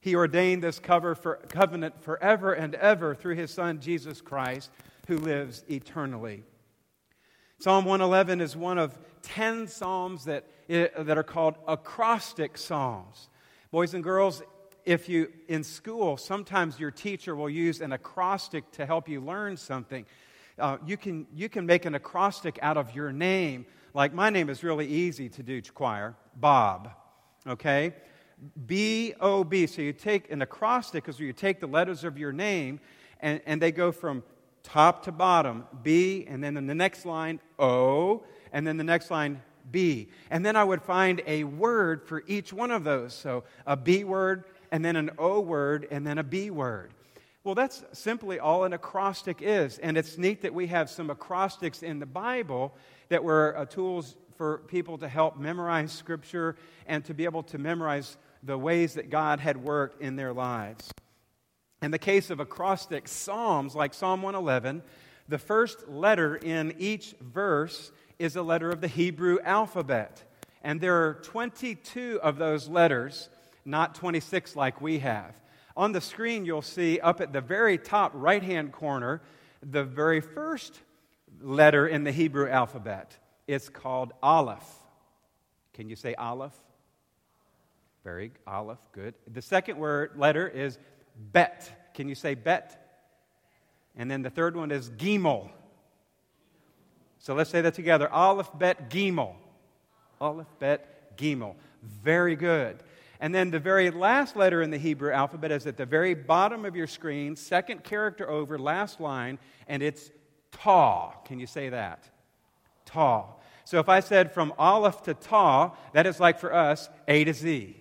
He 0.00 0.14
ordained 0.14 0.62
this 0.62 0.78
cover 0.78 1.14
for, 1.14 1.36
covenant 1.48 2.02
forever 2.02 2.52
and 2.52 2.74
ever 2.74 3.14
through 3.14 3.36
his 3.36 3.50
Son, 3.50 3.80
Jesus 3.80 4.20
Christ, 4.20 4.70
who 5.06 5.16
lives 5.16 5.64
eternally. 5.70 6.42
Psalm 7.62 7.84
111 7.84 8.40
is 8.40 8.56
one 8.56 8.76
of 8.76 8.98
10 9.22 9.68
psalms 9.68 10.24
that, 10.24 10.44
that 10.68 11.16
are 11.16 11.22
called 11.22 11.54
acrostic 11.68 12.58
psalms. 12.58 13.28
Boys 13.70 13.94
and 13.94 14.02
girls, 14.02 14.42
if 14.84 15.08
you 15.08 15.28
in 15.46 15.62
school, 15.62 16.16
sometimes 16.16 16.80
your 16.80 16.90
teacher 16.90 17.36
will 17.36 17.48
use 17.48 17.80
an 17.80 17.92
acrostic 17.92 18.68
to 18.72 18.84
help 18.84 19.08
you 19.08 19.20
learn 19.20 19.56
something. 19.56 20.04
Uh, 20.58 20.78
you, 20.84 20.96
can, 20.96 21.24
you 21.32 21.48
can 21.48 21.64
make 21.64 21.84
an 21.84 21.94
acrostic 21.94 22.58
out 22.62 22.76
of 22.76 22.96
your 22.96 23.12
name. 23.12 23.64
Like 23.94 24.12
my 24.12 24.28
name 24.28 24.50
is 24.50 24.64
really 24.64 24.88
easy 24.88 25.28
to 25.28 25.44
do, 25.44 25.62
choir 25.62 26.16
Bob. 26.34 26.90
Okay? 27.46 27.94
B 28.66 29.14
O 29.20 29.44
B. 29.44 29.68
So 29.68 29.82
you 29.82 29.92
take 29.92 30.32
an 30.32 30.42
acrostic, 30.42 31.04
because 31.04 31.20
you 31.20 31.32
take 31.32 31.60
the 31.60 31.68
letters 31.68 32.02
of 32.02 32.18
your 32.18 32.32
name, 32.32 32.80
and, 33.20 33.40
and 33.46 33.62
they 33.62 33.70
go 33.70 33.92
from 33.92 34.24
top 34.62 35.04
to 35.04 35.12
bottom, 35.12 35.64
B, 35.82 36.26
and 36.28 36.42
then 36.42 36.56
in 36.56 36.66
the 36.66 36.74
next 36.74 37.04
line, 37.04 37.40
O, 37.58 38.24
and 38.52 38.66
then 38.66 38.76
the 38.76 38.84
next 38.84 39.10
line, 39.10 39.42
B. 39.70 40.08
And 40.30 40.44
then 40.44 40.56
I 40.56 40.64
would 40.64 40.82
find 40.82 41.22
a 41.26 41.44
word 41.44 42.06
for 42.06 42.22
each 42.26 42.52
one 42.52 42.70
of 42.70 42.84
those. 42.84 43.14
So 43.14 43.44
a 43.66 43.76
B 43.76 44.04
word, 44.04 44.44
and 44.70 44.84
then 44.84 44.96
an 44.96 45.10
O 45.18 45.40
word, 45.40 45.86
and 45.90 46.06
then 46.06 46.18
a 46.18 46.24
B 46.24 46.50
word. 46.50 46.92
Well, 47.44 47.54
that's 47.54 47.82
simply 47.92 48.38
all 48.38 48.64
an 48.64 48.72
acrostic 48.72 49.38
is. 49.40 49.78
And 49.78 49.96
it's 49.96 50.16
neat 50.16 50.42
that 50.42 50.54
we 50.54 50.68
have 50.68 50.88
some 50.88 51.10
acrostics 51.10 51.82
in 51.82 51.98
the 51.98 52.06
Bible 52.06 52.74
that 53.08 53.24
were 53.24 53.56
uh, 53.56 53.64
tools 53.64 54.16
for 54.36 54.58
people 54.68 54.98
to 54.98 55.08
help 55.08 55.38
memorize 55.38 55.92
Scripture 55.92 56.56
and 56.86 57.04
to 57.04 57.14
be 57.14 57.24
able 57.24 57.42
to 57.44 57.58
memorize 57.58 58.16
the 58.42 58.56
ways 58.56 58.94
that 58.94 59.10
God 59.10 59.40
had 59.40 59.56
worked 59.56 60.00
in 60.00 60.16
their 60.16 60.32
lives. 60.32 60.90
In 61.82 61.90
the 61.90 61.98
case 61.98 62.30
of 62.30 62.38
acrostic 62.38 63.08
psalms 63.08 63.74
like 63.74 63.92
Psalm 63.92 64.22
111, 64.22 64.82
the 65.28 65.38
first 65.38 65.88
letter 65.88 66.36
in 66.36 66.76
each 66.78 67.12
verse 67.20 67.90
is 68.20 68.36
a 68.36 68.42
letter 68.42 68.70
of 68.70 68.80
the 68.80 68.86
Hebrew 68.86 69.38
alphabet. 69.42 70.22
And 70.62 70.80
there 70.80 71.08
are 71.08 71.14
22 71.14 72.20
of 72.22 72.38
those 72.38 72.68
letters, 72.68 73.28
not 73.64 73.96
26 73.96 74.54
like 74.54 74.80
we 74.80 75.00
have. 75.00 75.34
On 75.76 75.90
the 75.90 76.00
screen, 76.00 76.44
you'll 76.44 76.62
see 76.62 77.00
up 77.00 77.20
at 77.20 77.32
the 77.32 77.40
very 77.40 77.78
top 77.78 78.12
right 78.14 78.44
hand 78.44 78.70
corner 78.70 79.20
the 79.60 79.82
very 79.82 80.20
first 80.20 80.78
letter 81.40 81.88
in 81.88 82.04
the 82.04 82.12
Hebrew 82.12 82.48
alphabet. 82.48 83.16
It's 83.48 83.68
called 83.68 84.12
Aleph. 84.22 84.68
Can 85.72 85.88
you 85.88 85.96
say 85.96 86.14
Aleph? 86.14 86.54
Very 88.04 88.30
Aleph, 88.46 88.78
good. 88.92 89.14
The 89.26 89.42
second 89.42 89.78
word 89.78 90.12
letter 90.16 90.46
is 90.46 90.78
Bet. 91.16 91.90
Can 91.94 92.08
you 92.08 92.14
say 92.14 92.34
Bet? 92.34 92.78
And 93.96 94.10
then 94.10 94.22
the 94.22 94.30
third 94.30 94.56
one 94.56 94.70
is 94.70 94.90
Gimel. 94.90 95.50
So 97.18 97.34
let's 97.34 97.50
say 97.50 97.60
that 97.60 97.74
together. 97.74 98.10
Aleph, 98.10 98.50
Bet, 98.58 98.90
Gimel. 98.90 99.34
Aleph, 100.20 100.48
Bet, 100.58 101.16
Gimel. 101.16 101.54
Very 101.82 102.36
good. 102.36 102.82
And 103.20 103.32
then 103.32 103.50
the 103.50 103.60
very 103.60 103.90
last 103.90 104.34
letter 104.34 104.62
in 104.62 104.70
the 104.70 104.78
Hebrew 104.78 105.12
alphabet 105.12 105.52
is 105.52 105.66
at 105.66 105.76
the 105.76 105.86
very 105.86 106.14
bottom 106.14 106.64
of 106.64 106.74
your 106.74 106.88
screen, 106.88 107.36
second 107.36 107.84
character 107.84 108.28
over, 108.28 108.58
last 108.58 109.00
line, 109.00 109.38
and 109.68 109.82
it's 109.82 110.10
Ta. 110.50 111.12
Can 111.24 111.38
you 111.38 111.46
say 111.46 111.68
that? 111.68 112.08
Ta. 112.84 113.26
So 113.64 113.78
if 113.78 113.88
I 113.88 114.00
said 114.00 114.32
from 114.32 114.52
Aleph 114.58 115.02
to 115.04 115.14
Ta, 115.14 115.76
that 115.92 116.06
is 116.06 116.18
like 116.18 116.40
for 116.40 116.52
us 116.52 116.90
A 117.06 117.22
to 117.24 117.32
Z. 117.32 117.80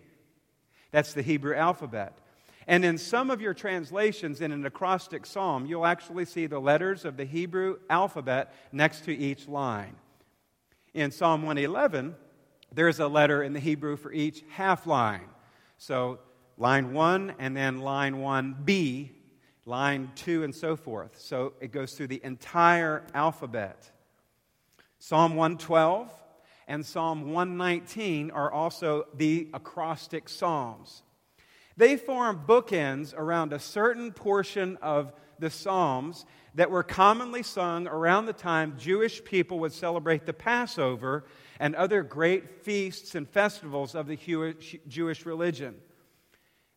That's 0.91 1.13
the 1.13 1.23
Hebrew 1.23 1.55
alphabet. 1.55 2.17
And 2.67 2.85
in 2.85 2.97
some 2.97 3.31
of 3.31 3.41
your 3.41 3.53
translations 3.53 4.41
in 4.41 4.51
an 4.51 4.65
acrostic 4.65 5.25
psalm, 5.25 5.65
you'll 5.65 5.85
actually 5.85 6.25
see 6.25 6.45
the 6.45 6.59
letters 6.59 7.05
of 7.05 7.17
the 7.17 7.25
Hebrew 7.25 7.79
alphabet 7.89 8.53
next 8.71 9.05
to 9.05 9.15
each 9.15 9.47
line. 9.47 9.95
In 10.93 11.11
Psalm 11.11 11.41
111, 11.41 12.15
there's 12.73 12.99
a 12.99 13.07
letter 13.07 13.43
in 13.43 13.53
the 13.53 13.59
Hebrew 13.59 13.97
for 13.97 14.11
each 14.11 14.43
half 14.49 14.85
line. 14.85 15.27
So 15.77 16.19
line 16.57 16.93
1 16.93 17.35
and 17.39 17.55
then 17.57 17.79
line 17.79 18.15
1b, 18.15 19.09
line 19.65 20.11
2, 20.15 20.43
and 20.43 20.53
so 20.53 20.75
forth. 20.75 21.19
So 21.19 21.53
it 21.59 21.71
goes 21.71 21.93
through 21.93 22.07
the 22.07 22.21
entire 22.23 23.03
alphabet. 23.13 23.89
Psalm 24.99 25.35
112 25.35 26.11
and 26.67 26.85
Psalm 26.85 27.31
119 27.31 28.31
are 28.31 28.51
also 28.51 29.07
the 29.15 29.49
acrostic 29.53 30.29
psalms. 30.29 31.03
They 31.77 31.97
form 31.97 32.43
bookends 32.47 33.13
around 33.15 33.53
a 33.53 33.59
certain 33.59 34.11
portion 34.11 34.77
of 34.81 35.13
the 35.39 35.49
Psalms 35.49 36.25
that 36.55 36.69
were 36.69 36.83
commonly 36.83 37.43
sung 37.43 37.87
around 37.87 38.25
the 38.25 38.33
time 38.33 38.77
Jewish 38.77 39.23
people 39.23 39.59
would 39.59 39.71
celebrate 39.71 40.25
the 40.25 40.33
Passover 40.33 41.25
and 41.59 41.75
other 41.75 42.03
great 42.03 42.63
feasts 42.63 43.15
and 43.15 43.27
festivals 43.27 43.95
of 43.95 44.07
the 44.07 44.17
Jewish 44.87 45.25
religion. 45.25 45.75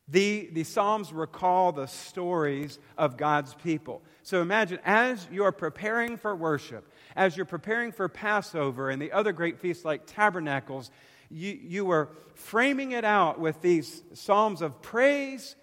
The, 0.06 0.50
the 0.52 0.64
Psalms 0.64 1.12
recall 1.12 1.72
the 1.72 1.86
stories 1.86 2.78
of 2.98 3.16
God's 3.16 3.54
people. 3.54 4.02
So 4.22 4.42
imagine 4.42 4.78
as 4.84 5.26
you're 5.32 5.52
preparing 5.52 6.18
for 6.18 6.36
worship, 6.36 6.92
as 7.16 7.36
you're 7.36 7.46
preparing 7.46 7.90
for 7.90 8.08
Passover 8.08 8.90
and 8.90 9.00
the 9.00 9.12
other 9.12 9.32
great 9.32 9.58
feasts 9.58 9.84
like 9.84 10.06
Tabernacles, 10.06 10.90
you, 11.31 11.59
you 11.62 11.85
were 11.85 12.11
framing 12.35 12.93
it 12.93 13.04
out 13.04 13.38
with 13.38 13.61
these 13.61 14.02
Psalms 14.12 14.62
of 14.62 14.83
praise 14.83 15.57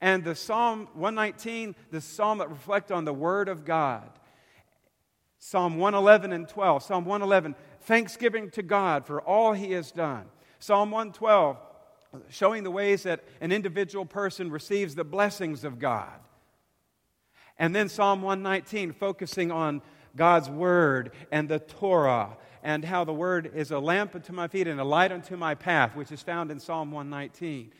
and 0.00 0.24
the 0.24 0.34
Psalm 0.34 0.88
119, 0.94 1.74
the 1.90 2.00
Psalm 2.00 2.38
that 2.38 2.50
reflect 2.50 2.92
on 2.92 3.04
the 3.04 3.14
Word 3.14 3.48
of 3.48 3.64
God. 3.64 4.10
Psalm 5.38 5.76
111 5.76 6.32
and 6.32 6.48
12. 6.48 6.82
Psalm 6.82 7.04
111, 7.04 7.54
thanksgiving 7.82 8.50
to 8.50 8.62
God 8.62 9.06
for 9.06 9.20
all 9.20 9.52
He 9.52 9.72
has 9.72 9.92
done. 9.92 10.24
Psalm 10.58 10.90
112, 10.90 11.58
showing 12.28 12.64
the 12.64 12.70
ways 12.70 13.02
that 13.02 13.24
an 13.40 13.52
individual 13.52 14.06
person 14.06 14.50
receives 14.50 14.94
the 14.94 15.04
blessings 15.04 15.64
of 15.64 15.78
God. 15.78 16.12
And 17.58 17.74
then 17.74 17.88
Psalm 17.88 18.22
119, 18.22 18.92
focusing 18.92 19.52
on 19.52 19.82
God's 20.16 20.48
Word 20.48 21.12
and 21.30 21.48
the 21.48 21.58
Torah 21.58 22.36
and 22.64 22.82
how 22.82 23.04
the 23.04 23.12
Word 23.12 23.52
is 23.54 23.70
a 23.70 23.78
lamp 23.78 24.14
unto 24.14 24.32
my 24.32 24.48
feet 24.48 24.66
and 24.66 24.80
a 24.80 24.84
light 24.84 25.12
unto 25.12 25.36
my 25.36 25.54
path, 25.54 25.94
which 25.94 26.10
is 26.10 26.22
found 26.22 26.50
in 26.50 26.58
Psalm 26.58 26.90
119. 26.90 27.70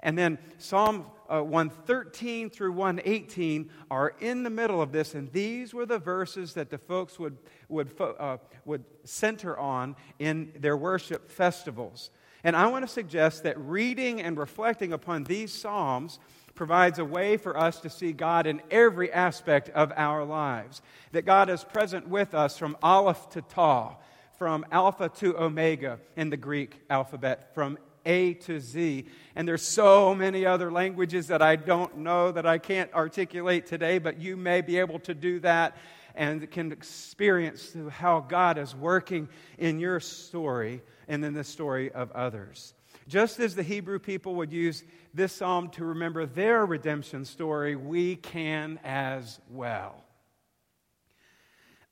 And 0.00 0.16
then 0.16 0.38
Psalm 0.58 1.06
uh, 1.28 1.42
113 1.42 2.48
through 2.48 2.70
118 2.72 3.68
are 3.90 4.14
in 4.20 4.44
the 4.44 4.50
middle 4.50 4.80
of 4.80 4.92
this, 4.92 5.14
and 5.14 5.30
these 5.32 5.74
were 5.74 5.84
the 5.84 5.98
verses 5.98 6.54
that 6.54 6.70
the 6.70 6.78
folks 6.78 7.18
would, 7.18 7.36
would, 7.68 7.90
uh, 8.00 8.38
would 8.64 8.84
center 9.02 9.58
on 9.58 9.96
in 10.20 10.52
their 10.56 10.76
worship 10.76 11.30
festivals. 11.30 12.10
And 12.44 12.54
I 12.54 12.68
want 12.68 12.86
to 12.86 12.92
suggest 12.92 13.42
that 13.42 13.58
reading 13.58 14.22
and 14.22 14.38
reflecting 14.38 14.92
upon 14.92 15.24
these 15.24 15.52
Psalms 15.52 16.20
provides 16.54 16.98
a 17.00 17.04
way 17.04 17.36
for 17.36 17.56
us 17.56 17.80
to 17.80 17.90
see 17.90 18.12
God 18.12 18.46
in 18.46 18.62
every 18.70 19.12
aspect 19.12 19.68
of 19.70 19.92
our 19.96 20.24
lives. 20.24 20.80
That 21.10 21.24
God 21.24 21.50
is 21.50 21.64
present 21.64 22.08
with 22.08 22.34
us 22.34 22.56
from 22.56 22.76
Aleph 22.82 23.30
to 23.30 23.42
Tau, 23.42 23.96
from 24.38 24.64
Alpha 24.70 25.08
to 25.16 25.36
Omega 25.36 25.98
in 26.16 26.30
the 26.30 26.36
Greek 26.36 26.80
alphabet, 26.88 27.54
from 27.54 27.76
A 28.06 28.34
to 28.34 28.60
Z. 28.60 29.06
And 29.34 29.46
there's 29.46 29.62
so 29.62 30.14
many 30.14 30.46
other 30.46 30.70
languages 30.70 31.26
that 31.26 31.42
I 31.42 31.56
don't 31.56 31.98
know 31.98 32.30
that 32.30 32.46
I 32.46 32.58
can't 32.58 32.92
articulate 32.94 33.66
today, 33.66 33.98
but 33.98 34.20
you 34.20 34.36
may 34.36 34.60
be 34.60 34.78
able 34.78 35.00
to 35.00 35.14
do 35.14 35.40
that 35.40 35.76
and 36.14 36.48
can 36.50 36.72
experience 36.72 37.76
how 37.90 38.20
God 38.20 38.58
is 38.58 38.74
working 38.74 39.28
in 39.58 39.78
your 39.80 40.00
story 40.00 40.82
and 41.08 41.24
in 41.24 41.34
the 41.34 41.44
story 41.44 41.90
of 41.90 42.10
others. 42.12 42.74
Just 43.08 43.40
as 43.40 43.54
the 43.54 43.62
Hebrew 43.62 43.98
people 43.98 44.34
would 44.36 44.52
use 44.52 44.84
this 45.14 45.32
psalm 45.32 45.70
to 45.70 45.84
remember 45.84 46.26
their 46.26 46.64
redemption 46.66 47.24
story, 47.24 47.74
we 47.74 48.16
can 48.16 48.78
as 48.84 49.40
well. 49.50 50.04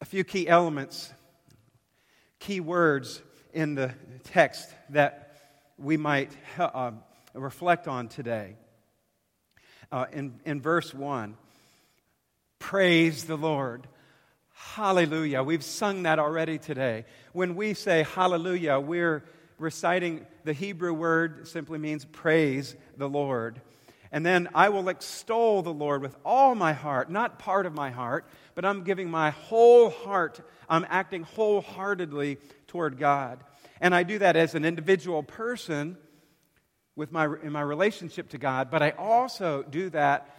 A 0.01 0.05
few 0.05 0.25
key 0.25 0.47
elements, 0.47 1.13
key 2.39 2.61
words 2.61 3.23
in 3.53 3.75
the 3.75 3.93
text 4.25 4.69
that 4.91 5.37
we 5.79 5.97
might 5.97 6.31
uh, 6.59 6.93
reflect 7.35 7.89
on 7.89 8.09
today. 8.09 8.57
Uh, 9.93 10.07
in, 10.13 10.41
in 10.45 10.61
verse 10.61 10.93
1, 10.93 11.37
praise 12.59 13.25
the 13.25 13.37
Lord. 13.37 13.87
Hallelujah. 14.55 15.43
We've 15.43 15.63
sung 15.63 16.05
that 16.05 16.19
already 16.19 16.59
today. 16.59 17.05
When 17.33 17.55
we 17.55 17.75
say 17.75 18.03
hallelujah, 18.03 18.81
we're 18.81 19.25
reciting 19.59 20.27
the 20.45 20.53
Hebrew 20.53 20.93
word 20.93 21.47
simply 21.47 21.79
means 21.79 22.05
praise 22.05 22.75
the 22.97 23.09
Lord. 23.09 23.61
And 24.17 24.25
then 24.25 24.49
I 24.55 24.71
will 24.71 24.89
extol 24.89 25.61
the 25.61 25.75
Lord 25.75 26.01
with 26.01 26.17
all 26.25 26.55
my 26.55 26.73
heart, 26.73 27.11
not 27.11 27.39
part 27.39 27.67
of 27.67 27.75
my 27.75 27.91
heart, 27.91 28.25
but 28.55 28.65
I'm 28.65 28.83
giving 28.83 29.11
my 29.11 29.29
whole 29.29 29.91
heart. 29.91 30.41
I'm 30.71 30.87
acting 30.89 31.25
wholeheartedly 31.25 32.39
toward 32.67 32.97
God. 32.97 33.45
And 33.79 33.95
I 33.95 34.05
do 34.05 34.19
that 34.21 34.35
as 34.35 34.55
an 34.55 34.65
individual 34.65 35.23
person 35.23 35.99
with 36.95 37.13
my, 37.13 37.27
in 37.43 37.53
my 37.53 37.61
relationship 37.61 38.31
to 38.31 38.39
God, 38.39 38.71
but 38.71 38.83
I 38.83 38.93
also 38.93 39.63
do 39.63 39.91
that 39.91 40.35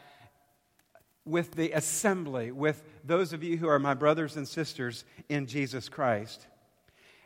with 1.23 1.51
the 1.51 1.73
assembly, 1.73 2.51
with 2.51 2.81
those 3.03 3.31
of 3.31 3.43
you 3.43 3.57
who 3.57 3.67
are 3.67 3.77
my 3.77 3.93
brothers 3.93 4.37
and 4.37 4.47
sisters 4.47 5.05
in 5.29 5.45
Jesus 5.45 5.87
Christ. 5.87 6.47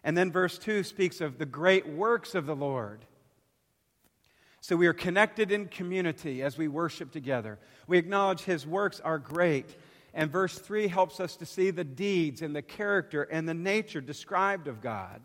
And 0.03 0.17
then 0.17 0.33
verse 0.33 0.57
2 0.57 0.83
speaks 0.83 1.21
of 1.21 1.37
the 1.37 1.45
great 1.45 1.87
works 1.87 2.35
of 2.35 2.45
the 2.45 2.57
Lord. 2.57 3.05
So 4.61 4.75
we 4.75 4.85
are 4.85 4.93
connected 4.93 5.51
in 5.51 5.67
community 5.67 6.43
as 6.43 6.55
we 6.55 6.67
worship 6.67 7.11
together. 7.11 7.57
We 7.87 7.97
acknowledge 7.97 8.41
his 8.41 8.65
works 8.65 8.99
are 8.99 9.17
great. 9.17 9.75
And 10.13 10.31
verse 10.31 10.57
3 10.57 10.87
helps 10.87 11.19
us 11.19 11.35
to 11.37 11.47
see 11.47 11.71
the 11.71 11.83
deeds 11.83 12.43
and 12.43 12.55
the 12.55 12.61
character 12.61 13.23
and 13.23 13.49
the 13.49 13.55
nature 13.55 14.01
described 14.01 14.67
of 14.67 14.79
God. 14.79 15.21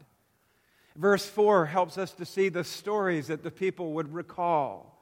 Verse 0.97 1.27
4 1.27 1.67
helps 1.67 1.99
us 1.99 2.13
to 2.13 2.25
see 2.25 2.49
the 2.49 2.65
stories 2.65 3.27
that 3.27 3.43
the 3.43 3.51
people 3.51 3.93
would 3.93 4.15
recall. 4.15 4.97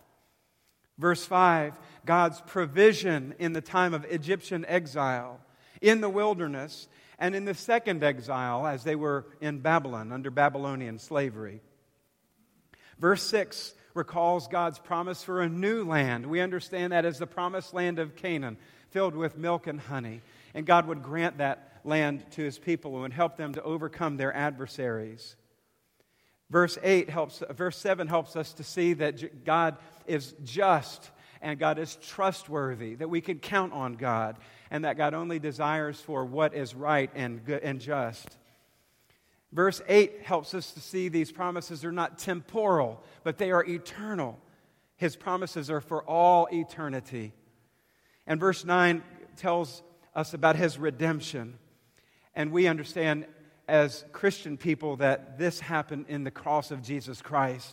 Verse 0.99 1.25
5, 1.25 1.79
God's 2.05 2.41
provision 2.41 3.35
in 3.39 3.53
the 3.53 3.61
time 3.61 3.95
of 3.95 4.05
Egyptian 4.05 4.65
exile, 4.67 5.41
in 5.81 6.01
the 6.01 6.09
wilderness, 6.09 6.89
and 7.21 7.37
in 7.37 7.45
the 7.45 7.55
second 7.55 8.03
exile 8.03 8.67
as 8.67 8.83
they 8.83 8.97
were 8.97 9.27
in 9.41 9.61
Babylon 9.61 10.11
under 10.11 10.31
Babylonian 10.31 10.99
slavery. 10.99 11.61
Verse 12.99 13.23
6 13.25 13.75
recalls 13.95 14.49
God's 14.49 14.79
promise 14.79 15.23
for 15.23 15.41
a 15.41 15.49
new 15.49 15.85
land. 15.85 16.27
We 16.27 16.41
understand 16.41 16.93
that 16.93 17.05
as 17.05 17.19
the 17.19 17.27
promised 17.27 17.73
land 17.73 17.99
of 17.99 18.17
Canaan, 18.17 18.57
filled 18.91 19.15
with 19.15 19.39
milk 19.39 19.67
and 19.67 19.81
honey. 19.81 20.21
And 20.53 20.67
God 20.67 20.87
would 20.87 21.03
grant 21.03 21.39
that 21.39 21.81
land 21.85 22.25
to 22.33 22.43
his 22.43 22.59
people 22.59 22.93
and 22.93 23.03
would 23.03 23.13
help 23.13 23.37
them 23.37 23.55
to 23.55 23.63
overcome 23.63 24.17
their 24.17 24.35
adversaries. 24.35 25.37
Verse 26.51 26.79
8 26.83 27.09
helps, 27.09 27.43
verse 27.51 27.77
7 27.79 28.07
helps 28.07 28.37
us 28.37 28.53
to 28.55 28.65
see 28.65 28.93
that 28.95 29.45
God 29.45 29.77
is 30.07 30.35
just 30.45 31.11
and 31.41 31.59
God 31.59 31.79
is 31.79 31.97
trustworthy, 31.97 32.95
that 32.95 33.11
we 33.11 33.21
can 33.21 33.39
count 33.39 33.73
on 33.73 33.95
God, 33.95 34.39
and 34.71 34.85
that 34.85 34.97
God 34.97 35.13
only 35.13 35.39
desires 35.39 36.01
for 36.01 36.25
what 36.25 36.55
is 36.55 36.75
right 36.75 37.11
and, 37.15 37.45
good 37.45 37.63
and 37.63 37.81
just. 37.81 38.29
Verse 39.55 39.81
8 39.89 40.23
helps 40.25 40.53
us 40.53 40.73
to 40.73 40.81
see 40.81 41.09
these 41.09 41.31
promises 41.31 41.85
are 41.85 41.93
not 41.93 42.19
temporal, 42.19 43.03
but 43.23 43.39
they 43.39 43.53
are 43.53 43.65
eternal. 43.65 44.41
His 44.97 45.15
promises 45.15 45.71
are 45.71 45.81
for 45.81 46.03
all 46.03 46.49
eternity. 46.53 47.33
And 48.27 48.41
verse 48.41 48.65
9 48.65 49.05
tells 49.37 49.85
us 50.13 50.35
about 50.35 50.57
his 50.57 50.77
redemption. 50.77 51.59
And 52.35 52.51
we 52.51 52.67
understand 52.67 53.27
as 53.69 54.05
Christian 54.13 54.57
people 54.57 54.97
that 54.97 55.39
this 55.39 55.61
happened 55.61 56.07
in 56.09 56.25
the 56.25 56.33
cross 56.33 56.73
of 56.73 56.83
Jesus 56.83 57.23
Christ. 57.23 57.73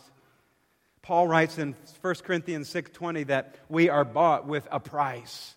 Paul 1.02 1.28
writes 1.28 1.58
in 1.58 1.76
1 2.02 2.24
Corinthians 2.24 2.70
6:20 2.70 3.24
that 3.24 3.56
we 3.70 3.89
are 3.89 4.06
bought 4.06 4.46
with 4.46 4.67
a 4.72 4.80
price. 4.80 5.56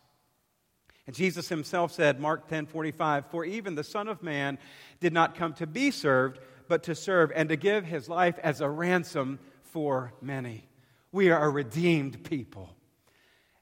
And 1.06 1.14
Jesus 1.14 1.48
himself 1.48 1.92
said, 1.92 2.18
Mark 2.18 2.48
10:45, 2.48 3.26
"For 3.26 3.44
even 3.44 3.74
the 3.74 3.84
Son 3.84 4.08
of 4.08 4.22
Man 4.22 4.58
did 5.00 5.12
not 5.12 5.34
come 5.34 5.52
to 5.54 5.66
be 5.66 5.90
served, 5.90 6.38
but 6.66 6.82
to 6.84 6.94
serve 6.94 7.30
and 7.34 7.48
to 7.50 7.56
give 7.56 7.84
his 7.84 8.08
life 8.08 8.38
as 8.38 8.60
a 8.60 8.70
ransom 8.70 9.38
for 9.62 10.14
many." 10.22 10.68
We 11.12 11.30
are 11.30 11.44
a 11.44 11.50
redeemed 11.50 12.24
people, 12.24 12.74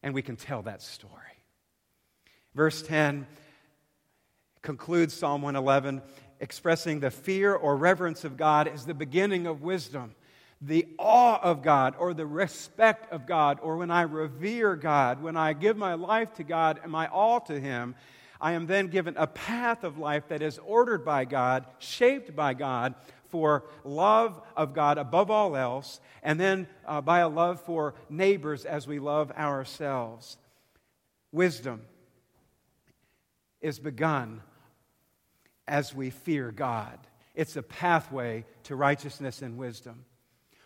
and 0.03 0.15
we 0.15 0.23
can 0.23 0.37
tell 0.37 0.63
that 0.63 0.83
story. 0.83 1.13
Verse 2.55 2.83
10 2.83 3.27
concludes 4.63 5.13
Psalm 5.13 5.43
111 5.43 6.03
expressing 6.39 7.01
the 7.01 7.11
fear 7.11 7.55
or 7.55 7.77
reverence 7.77 8.25
of 8.25 8.37
God 8.37 8.69
is 8.69 8.87
the 8.87 8.95
beginning 8.95 9.47
of 9.47 9.63
wisdom. 9.63 10.15
The 10.65 10.87
awe 10.97 11.41
of 11.43 11.63
God 11.63 11.97
or 11.99 12.15
the 12.15 12.27
respect 12.27 13.13
of 13.13 13.27
God, 13.27 13.59
or 13.63 13.77
when 13.77 13.91
I 13.91 14.03
revere 14.03 14.77
God, 14.77 15.21
when 15.21 15.37
I 15.37 15.53
give 15.53 15.77
my 15.77 15.95
life 15.95 16.35
to 16.35 16.45
God 16.45 16.79
and 16.83 16.93
my 16.93 17.09
all 17.09 17.41
to 17.41 17.59
Him, 17.59 17.97
I 18.41 18.53
am 18.53 18.67
then 18.67 18.87
given 18.87 19.17
a 19.17 19.27
path 19.27 19.83
of 19.83 19.99
life 19.99 20.29
that 20.29 20.41
is 20.41 20.59
ordered 20.59 21.05
by 21.05 21.25
God, 21.25 21.67
shaped 21.79 22.35
by 22.35 22.55
God, 22.55 22.95
for 23.29 23.65
love 23.83 24.41
of 24.57 24.75
God 24.75 24.99
above 24.99 25.31
all 25.31 25.57
else, 25.57 26.01
and 26.23 26.39
then 26.39 26.69
uh, 26.87 27.01
by 27.01 27.21
a 27.21 27.29
love 27.29 27.61
for 27.63 27.95
neighbors 28.11 28.65
as 28.65 28.87
we 28.87 28.99
love 28.99 29.33
ourselves. 29.33 30.37
Wisdom 31.33 31.83
is 33.61 33.79
begun 33.79 34.43
as 35.67 35.95
we 35.95 36.11
fear 36.11 36.53
God. 36.53 36.99
It's 37.35 37.57
a 37.57 37.63
pathway 37.63 38.45
to 38.65 38.77
righteousness 38.77 39.41
and 39.41 39.57
wisdom. 39.57 40.05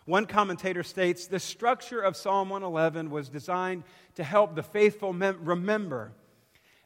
One 0.07 0.25
commentator 0.25 0.83
states 0.83 1.27
the 1.27 1.37
structure 1.37 1.99
of 1.99 2.15
Psalm 2.15 2.47
111 2.47 3.09
was 3.09 3.27
designed 3.27 3.83
to 4.15 4.23
help 4.23 4.55
the 4.55 4.63
faithful 4.63 5.11
mem- 5.11 5.43
remember. 5.43 6.13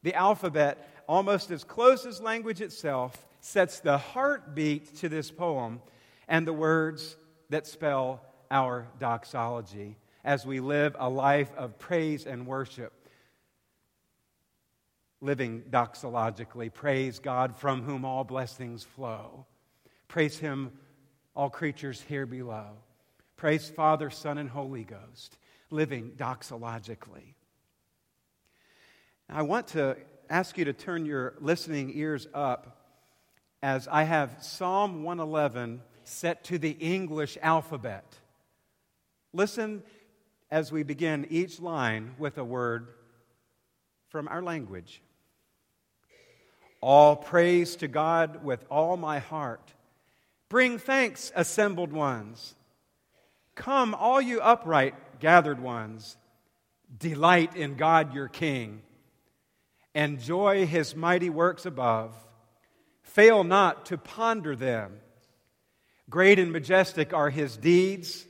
The 0.01 0.15
alphabet, 0.15 1.03
almost 1.07 1.51
as 1.51 1.63
close 1.63 2.07
as 2.07 2.19
language 2.19 2.61
itself, 2.61 3.27
sets 3.39 3.79
the 3.79 3.99
heartbeat 3.99 4.95
to 4.97 5.07
this 5.07 5.29
poem 5.29 5.83
and 6.27 6.47
the 6.47 6.53
words 6.53 7.15
that 7.49 7.67
spell 7.67 8.25
our 8.49 8.87
doxology. 8.99 9.97
as 10.23 10.45
we 10.45 10.59
live 10.59 10.95
a 10.99 11.09
life 11.09 11.51
of 11.57 11.77
praise 11.79 12.25
and 12.25 12.45
worship. 12.45 12.93
Living 15.19 15.63
doxologically, 15.69 16.71
praise 16.71 17.19
God 17.19 17.55
from 17.55 17.81
whom 17.83 18.05
all 18.05 18.23
blessings 18.23 18.83
flow. 18.83 19.45
Praise 20.07 20.37
Him, 20.37 20.71
all 21.35 21.49
creatures 21.49 22.01
here 22.01 22.25
below. 22.27 22.77
Praise 23.41 23.67
Father, 23.67 24.11
Son, 24.11 24.37
and 24.37 24.47
Holy 24.47 24.83
Ghost, 24.83 25.39
living 25.71 26.11
doxologically. 26.15 27.33
I 29.27 29.41
want 29.41 29.69
to 29.69 29.97
ask 30.29 30.59
you 30.59 30.65
to 30.65 30.73
turn 30.73 31.07
your 31.07 31.33
listening 31.39 31.91
ears 31.95 32.27
up 32.35 32.85
as 33.63 33.87
I 33.87 34.03
have 34.03 34.43
Psalm 34.43 35.01
111 35.01 35.81
set 36.03 36.43
to 36.43 36.59
the 36.59 36.69
English 36.69 37.35
alphabet. 37.41 38.05
Listen 39.33 39.81
as 40.51 40.71
we 40.71 40.83
begin 40.83 41.25
each 41.31 41.59
line 41.59 42.13
with 42.19 42.37
a 42.37 42.43
word 42.43 42.89
from 44.09 44.27
our 44.27 44.43
language. 44.43 45.01
All 46.79 47.15
praise 47.15 47.75
to 47.77 47.87
God 47.87 48.43
with 48.43 48.63
all 48.69 48.97
my 48.97 49.17
heart. 49.17 49.73
Bring 50.47 50.77
thanks, 50.77 51.31
assembled 51.35 51.91
ones. 51.91 52.53
Come, 53.61 53.93
all 53.93 54.19
you 54.19 54.41
upright, 54.41 54.95
gathered 55.19 55.59
ones. 55.59 56.17
Delight 56.97 57.55
in 57.55 57.75
God 57.75 58.11
your 58.11 58.27
King. 58.27 58.81
Enjoy 59.93 60.65
his 60.65 60.95
mighty 60.95 61.29
works 61.29 61.67
above. 61.67 62.15
Fail 63.03 63.43
not 63.43 63.85
to 63.85 63.99
ponder 63.99 64.55
them. 64.55 64.93
Great 66.09 66.39
and 66.39 66.51
majestic 66.51 67.13
are 67.13 67.29
his 67.29 67.55
deeds. 67.55 68.25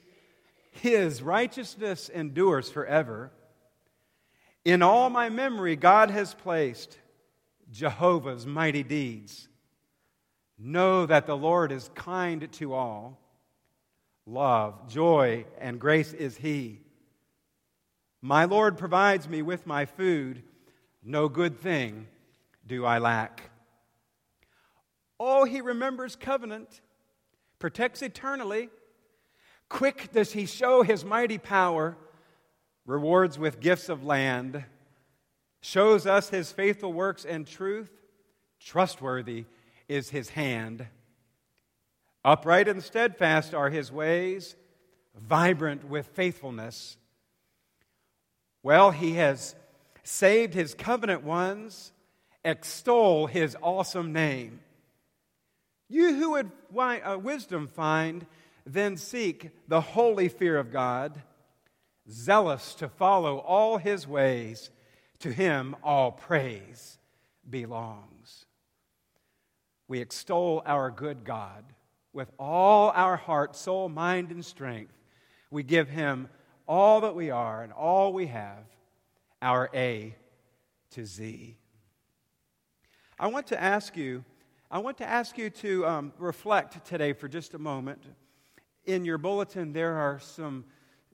His 0.72 1.22
righteousness 1.22 2.10
endures 2.10 2.70
forever. 2.70 3.32
In 4.66 4.82
all 4.82 5.10
my 5.10 5.30
memory, 5.30 5.78
God 5.78 6.12
has 6.12 6.34
placed 6.34 7.00
Jehovah's 7.72 8.46
mighty 8.46 8.84
deeds. 8.84 9.48
Know 10.60 11.06
that 11.06 11.26
the 11.26 11.38
Lord 11.38 11.72
is 11.72 11.90
kind 11.96 12.52
to 12.52 12.74
all. 12.74 13.21
Love, 14.26 14.88
joy, 14.88 15.46
and 15.60 15.80
grace 15.80 16.14
is 16.14 16.38
He. 16.38 16.80
My 18.22 18.46
Lord 18.46 18.78
provides 18.78 19.28
me 19.28 19.42
with 19.42 19.66
my 19.66 19.86
food. 19.86 20.44
No 21.04 21.28
good 21.28 21.60
thing 21.60 22.08
do 22.66 22.86
I 22.86 23.00
lack. 23.00 23.50
Oh, 25.20 25.46
He 25.46 25.62
remembers 25.62 26.16
covenant, 26.16 26.82
protects 27.60 28.02
eternally. 28.02 28.70
Quick 29.70 30.12
does 30.12 30.34
He 30.34 30.46
show 30.46 30.84
His 30.84 31.04
mighty 31.04 31.38
power, 31.38 31.98
rewards 32.86 33.40
with 33.40 33.60
gifts 33.60 33.90
of 33.90 34.04
land 34.04 34.66
shows 35.62 36.08
us 36.08 36.30
his 36.30 36.52
faithful 36.52 36.92
works 36.92 37.24
and 37.24 37.48
truth. 37.48 37.92
Trustworthy 38.60 39.46
is 39.88 40.10
his 40.10 40.30
hand. 40.30 40.88
Upright 42.24 42.68
and 42.68 42.84
steadfast 42.84 43.54
are 43.54 43.70
his 43.70 43.92
ways, 43.92 44.56
vibrant 45.16 45.84
with 45.88 46.08
faithfulness. 46.08 46.98
Well, 48.62 48.92
he 48.92 49.14
has 49.14 49.56
saved 50.04 50.54
his 50.54 50.76
covenant 50.76 51.24
ones, 51.24 51.92
extol 52.46 53.26
his 53.26 53.58
awesome 53.62 54.14
name. 54.14 54.60
You 55.90 56.16
who 56.16 56.32
would 56.32 56.52
uh, 56.78 57.18
wisdom 57.20 57.68
find, 57.68 58.26
then 58.66 58.98
seek 58.98 59.50
the 59.68 59.82
holy 59.82 60.30
fear 60.30 60.58
of 60.58 60.72
God, 60.72 61.22
zealous 62.10 62.76
to 62.76 62.88
follow 62.88 63.40
all 63.40 63.78
his 63.78 64.08
ways 64.08 64.70
to 65.20 65.32
him 65.32 65.76
all 65.84 66.12
praise 66.12 67.00
belongs. 67.50 68.46
We 69.88 70.00
extol 70.02 70.62
our 70.66 70.92
good 70.92 71.26
God 71.26 71.66
with 72.14 72.32
all 72.38 72.92
our 72.92 73.18
heart, 73.18 73.56
soul, 73.56 73.90
mind, 73.90 74.32
and 74.32 74.44
strength. 74.44 74.94
We 75.50 75.64
give 75.64 75.90
him 75.90 76.30
all 76.68 77.02
that 77.02 77.16
we 77.16 77.30
are 77.30 77.64
and 77.64 77.74
all 77.74 78.14
we 78.14 78.28
have, 78.28 78.66
our 79.42 79.70
A 79.74 80.16
to 80.92 81.06
Z. 81.06 81.58
I 83.20 83.28
want 83.28 83.48
to 83.48 83.62
ask 83.62 83.96
you, 83.96 84.24
I 84.70 84.80
want 84.80 84.98
to 84.98 85.08
ask 85.08 85.38
you 85.38 85.50
to 85.50 85.86
um, 85.86 86.14
reflect 86.18 86.86
today 86.86 87.14
for 87.14 87.28
just 87.28 87.54
a 87.54 87.60
moment. 87.60 88.04
In 88.86 89.06
your 89.06 89.18
bulletin, 89.18 89.74
there 89.74 89.96
are 89.96 90.20
some, 90.20 90.66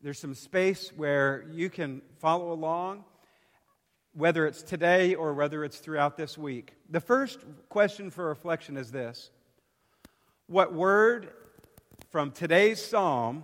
there's 0.02 0.20
some 0.20 0.34
space 0.34 0.92
where 0.96 1.46
you 1.52 1.70
can 1.70 2.02
follow 2.20 2.52
along 2.52 3.04
whether 4.18 4.48
it's 4.48 4.64
today 4.64 5.14
or 5.14 5.34
whether 5.36 5.64
it's 5.64 5.78
throughout 5.78 6.18
this 6.18 6.38
week. 6.40 6.74
The 6.90 7.00
first 7.00 7.40
question 7.70 8.10
for 8.10 8.26
reflection 8.26 8.76
is 8.76 8.92
this 8.92 9.30
What 10.48 10.74
word 10.74 11.30
from 12.10 12.32
today's 12.32 12.84
psalm 12.84 13.44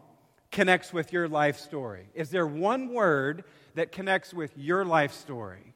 connects 0.52 0.94
with 0.94 1.12
your 1.12 1.28
life 1.28 1.60
story? 1.60 2.08
Is 2.13 2.30
there 2.30 2.48
one 2.48 2.94
word 2.94 3.44
that 3.76 3.92
connects 3.92 4.34
with 4.34 4.58
your 4.58 4.86
life 4.86 5.12
story? 5.12 5.74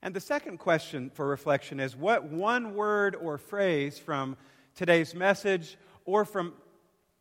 And 0.00 0.14
the 0.14 0.20
second 0.20 0.56
question 0.56 1.10
for 1.10 1.28
reflection 1.28 1.78
is 1.78 1.94
what 1.94 2.24
one 2.24 2.74
word 2.74 3.14
or 3.14 3.36
phrase 3.36 3.98
from 3.98 4.38
today's 4.74 5.14
message 5.14 5.76
or 6.06 6.24
from 6.24 6.54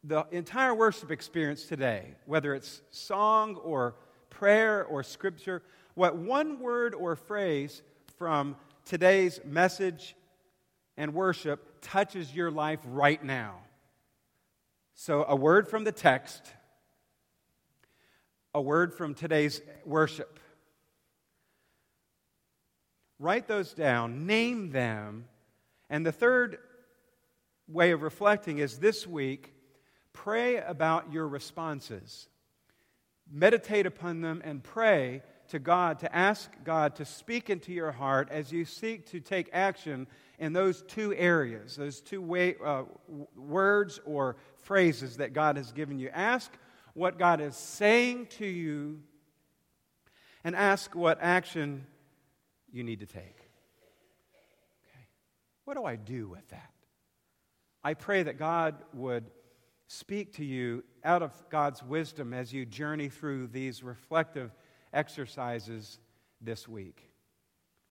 the 0.05 0.25
entire 0.31 0.73
worship 0.73 1.11
experience 1.11 1.65
today, 1.65 2.15
whether 2.25 2.55
it's 2.55 2.81
song 2.91 3.57
or 3.57 3.95
prayer 4.29 4.85
or 4.85 5.03
scripture, 5.03 5.61
what 5.95 6.15
one 6.15 6.59
word 6.59 6.95
or 6.95 7.15
phrase 7.15 7.81
from 8.17 8.55
today's 8.85 9.39
message 9.45 10.15
and 10.97 11.13
worship 11.13 11.81
touches 11.81 12.33
your 12.33 12.51
life 12.51 12.79
right 12.85 13.23
now. 13.23 13.59
So, 14.93 15.25
a 15.27 15.35
word 15.35 15.67
from 15.67 15.83
the 15.83 15.91
text, 15.91 16.41
a 18.53 18.61
word 18.61 18.93
from 18.93 19.15
today's 19.15 19.61
worship. 19.85 20.39
Write 23.19 23.47
those 23.47 23.73
down, 23.73 24.25
name 24.25 24.71
them. 24.71 25.25
And 25.89 26.05
the 26.05 26.11
third 26.11 26.57
way 27.67 27.91
of 27.91 28.01
reflecting 28.01 28.57
is 28.59 28.79
this 28.79 29.05
week 29.05 29.53
Pray 30.13 30.57
about 30.57 31.11
your 31.11 31.27
responses. 31.27 32.27
Meditate 33.31 33.85
upon 33.85 34.21
them 34.21 34.41
and 34.43 34.63
pray 34.63 35.23
to 35.51 35.59
God 35.59 35.99
to 35.99 36.15
ask 36.15 36.49
God 36.63 36.95
to 36.95 37.05
speak 37.05 37.49
into 37.49 37.71
your 37.71 37.91
heart 37.91 38.29
as 38.31 38.51
you 38.51 38.65
seek 38.65 39.05
to 39.11 39.19
take 39.19 39.49
action 39.53 40.07
in 40.39 40.53
those 40.53 40.81
two 40.81 41.13
areas, 41.13 41.75
those 41.75 42.01
two 42.01 42.21
way, 42.21 42.55
uh, 42.65 42.83
words 43.35 43.99
or 44.05 44.37
phrases 44.57 45.17
that 45.17 45.33
God 45.33 45.57
has 45.57 45.71
given 45.71 45.99
you. 45.99 46.09
Ask 46.09 46.51
what 46.93 47.19
God 47.19 47.41
is 47.41 47.55
saying 47.55 48.27
to 48.37 48.45
you 48.45 49.01
and 50.43 50.55
ask 50.55 50.95
what 50.95 51.19
action 51.21 51.85
you 52.71 52.83
need 52.83 53.01
to 53.01 53.05
take. 53.05 53.37
Okay. 54.79 55.05
What 55.65 55.75
do 55.75 55.85
I 55.85 55.95
do 55.95 56.27
with 56.27 56.47
that? 56.49 56.71
I 57.83 57.93
pray 57.93 58.23
that 58.23 58.39
God 58.39 58.75
would 58.93 59.25
speak 59.87 60.33
to 60.33 60.45
you 60.45 60.83
out 61.03 61.21
of 61.21 61.33
God's 61.49 61.83
wisdom 61.83 62.33
as 62.33 62.53
you 62.53 62.65
journey 62.65 63.09
through 63.09 63.47
these 63.47 63.83
reflective 63.83 64.51
exercises 64.93 65.99
this 66.41 66.67
week. 66.67 67.10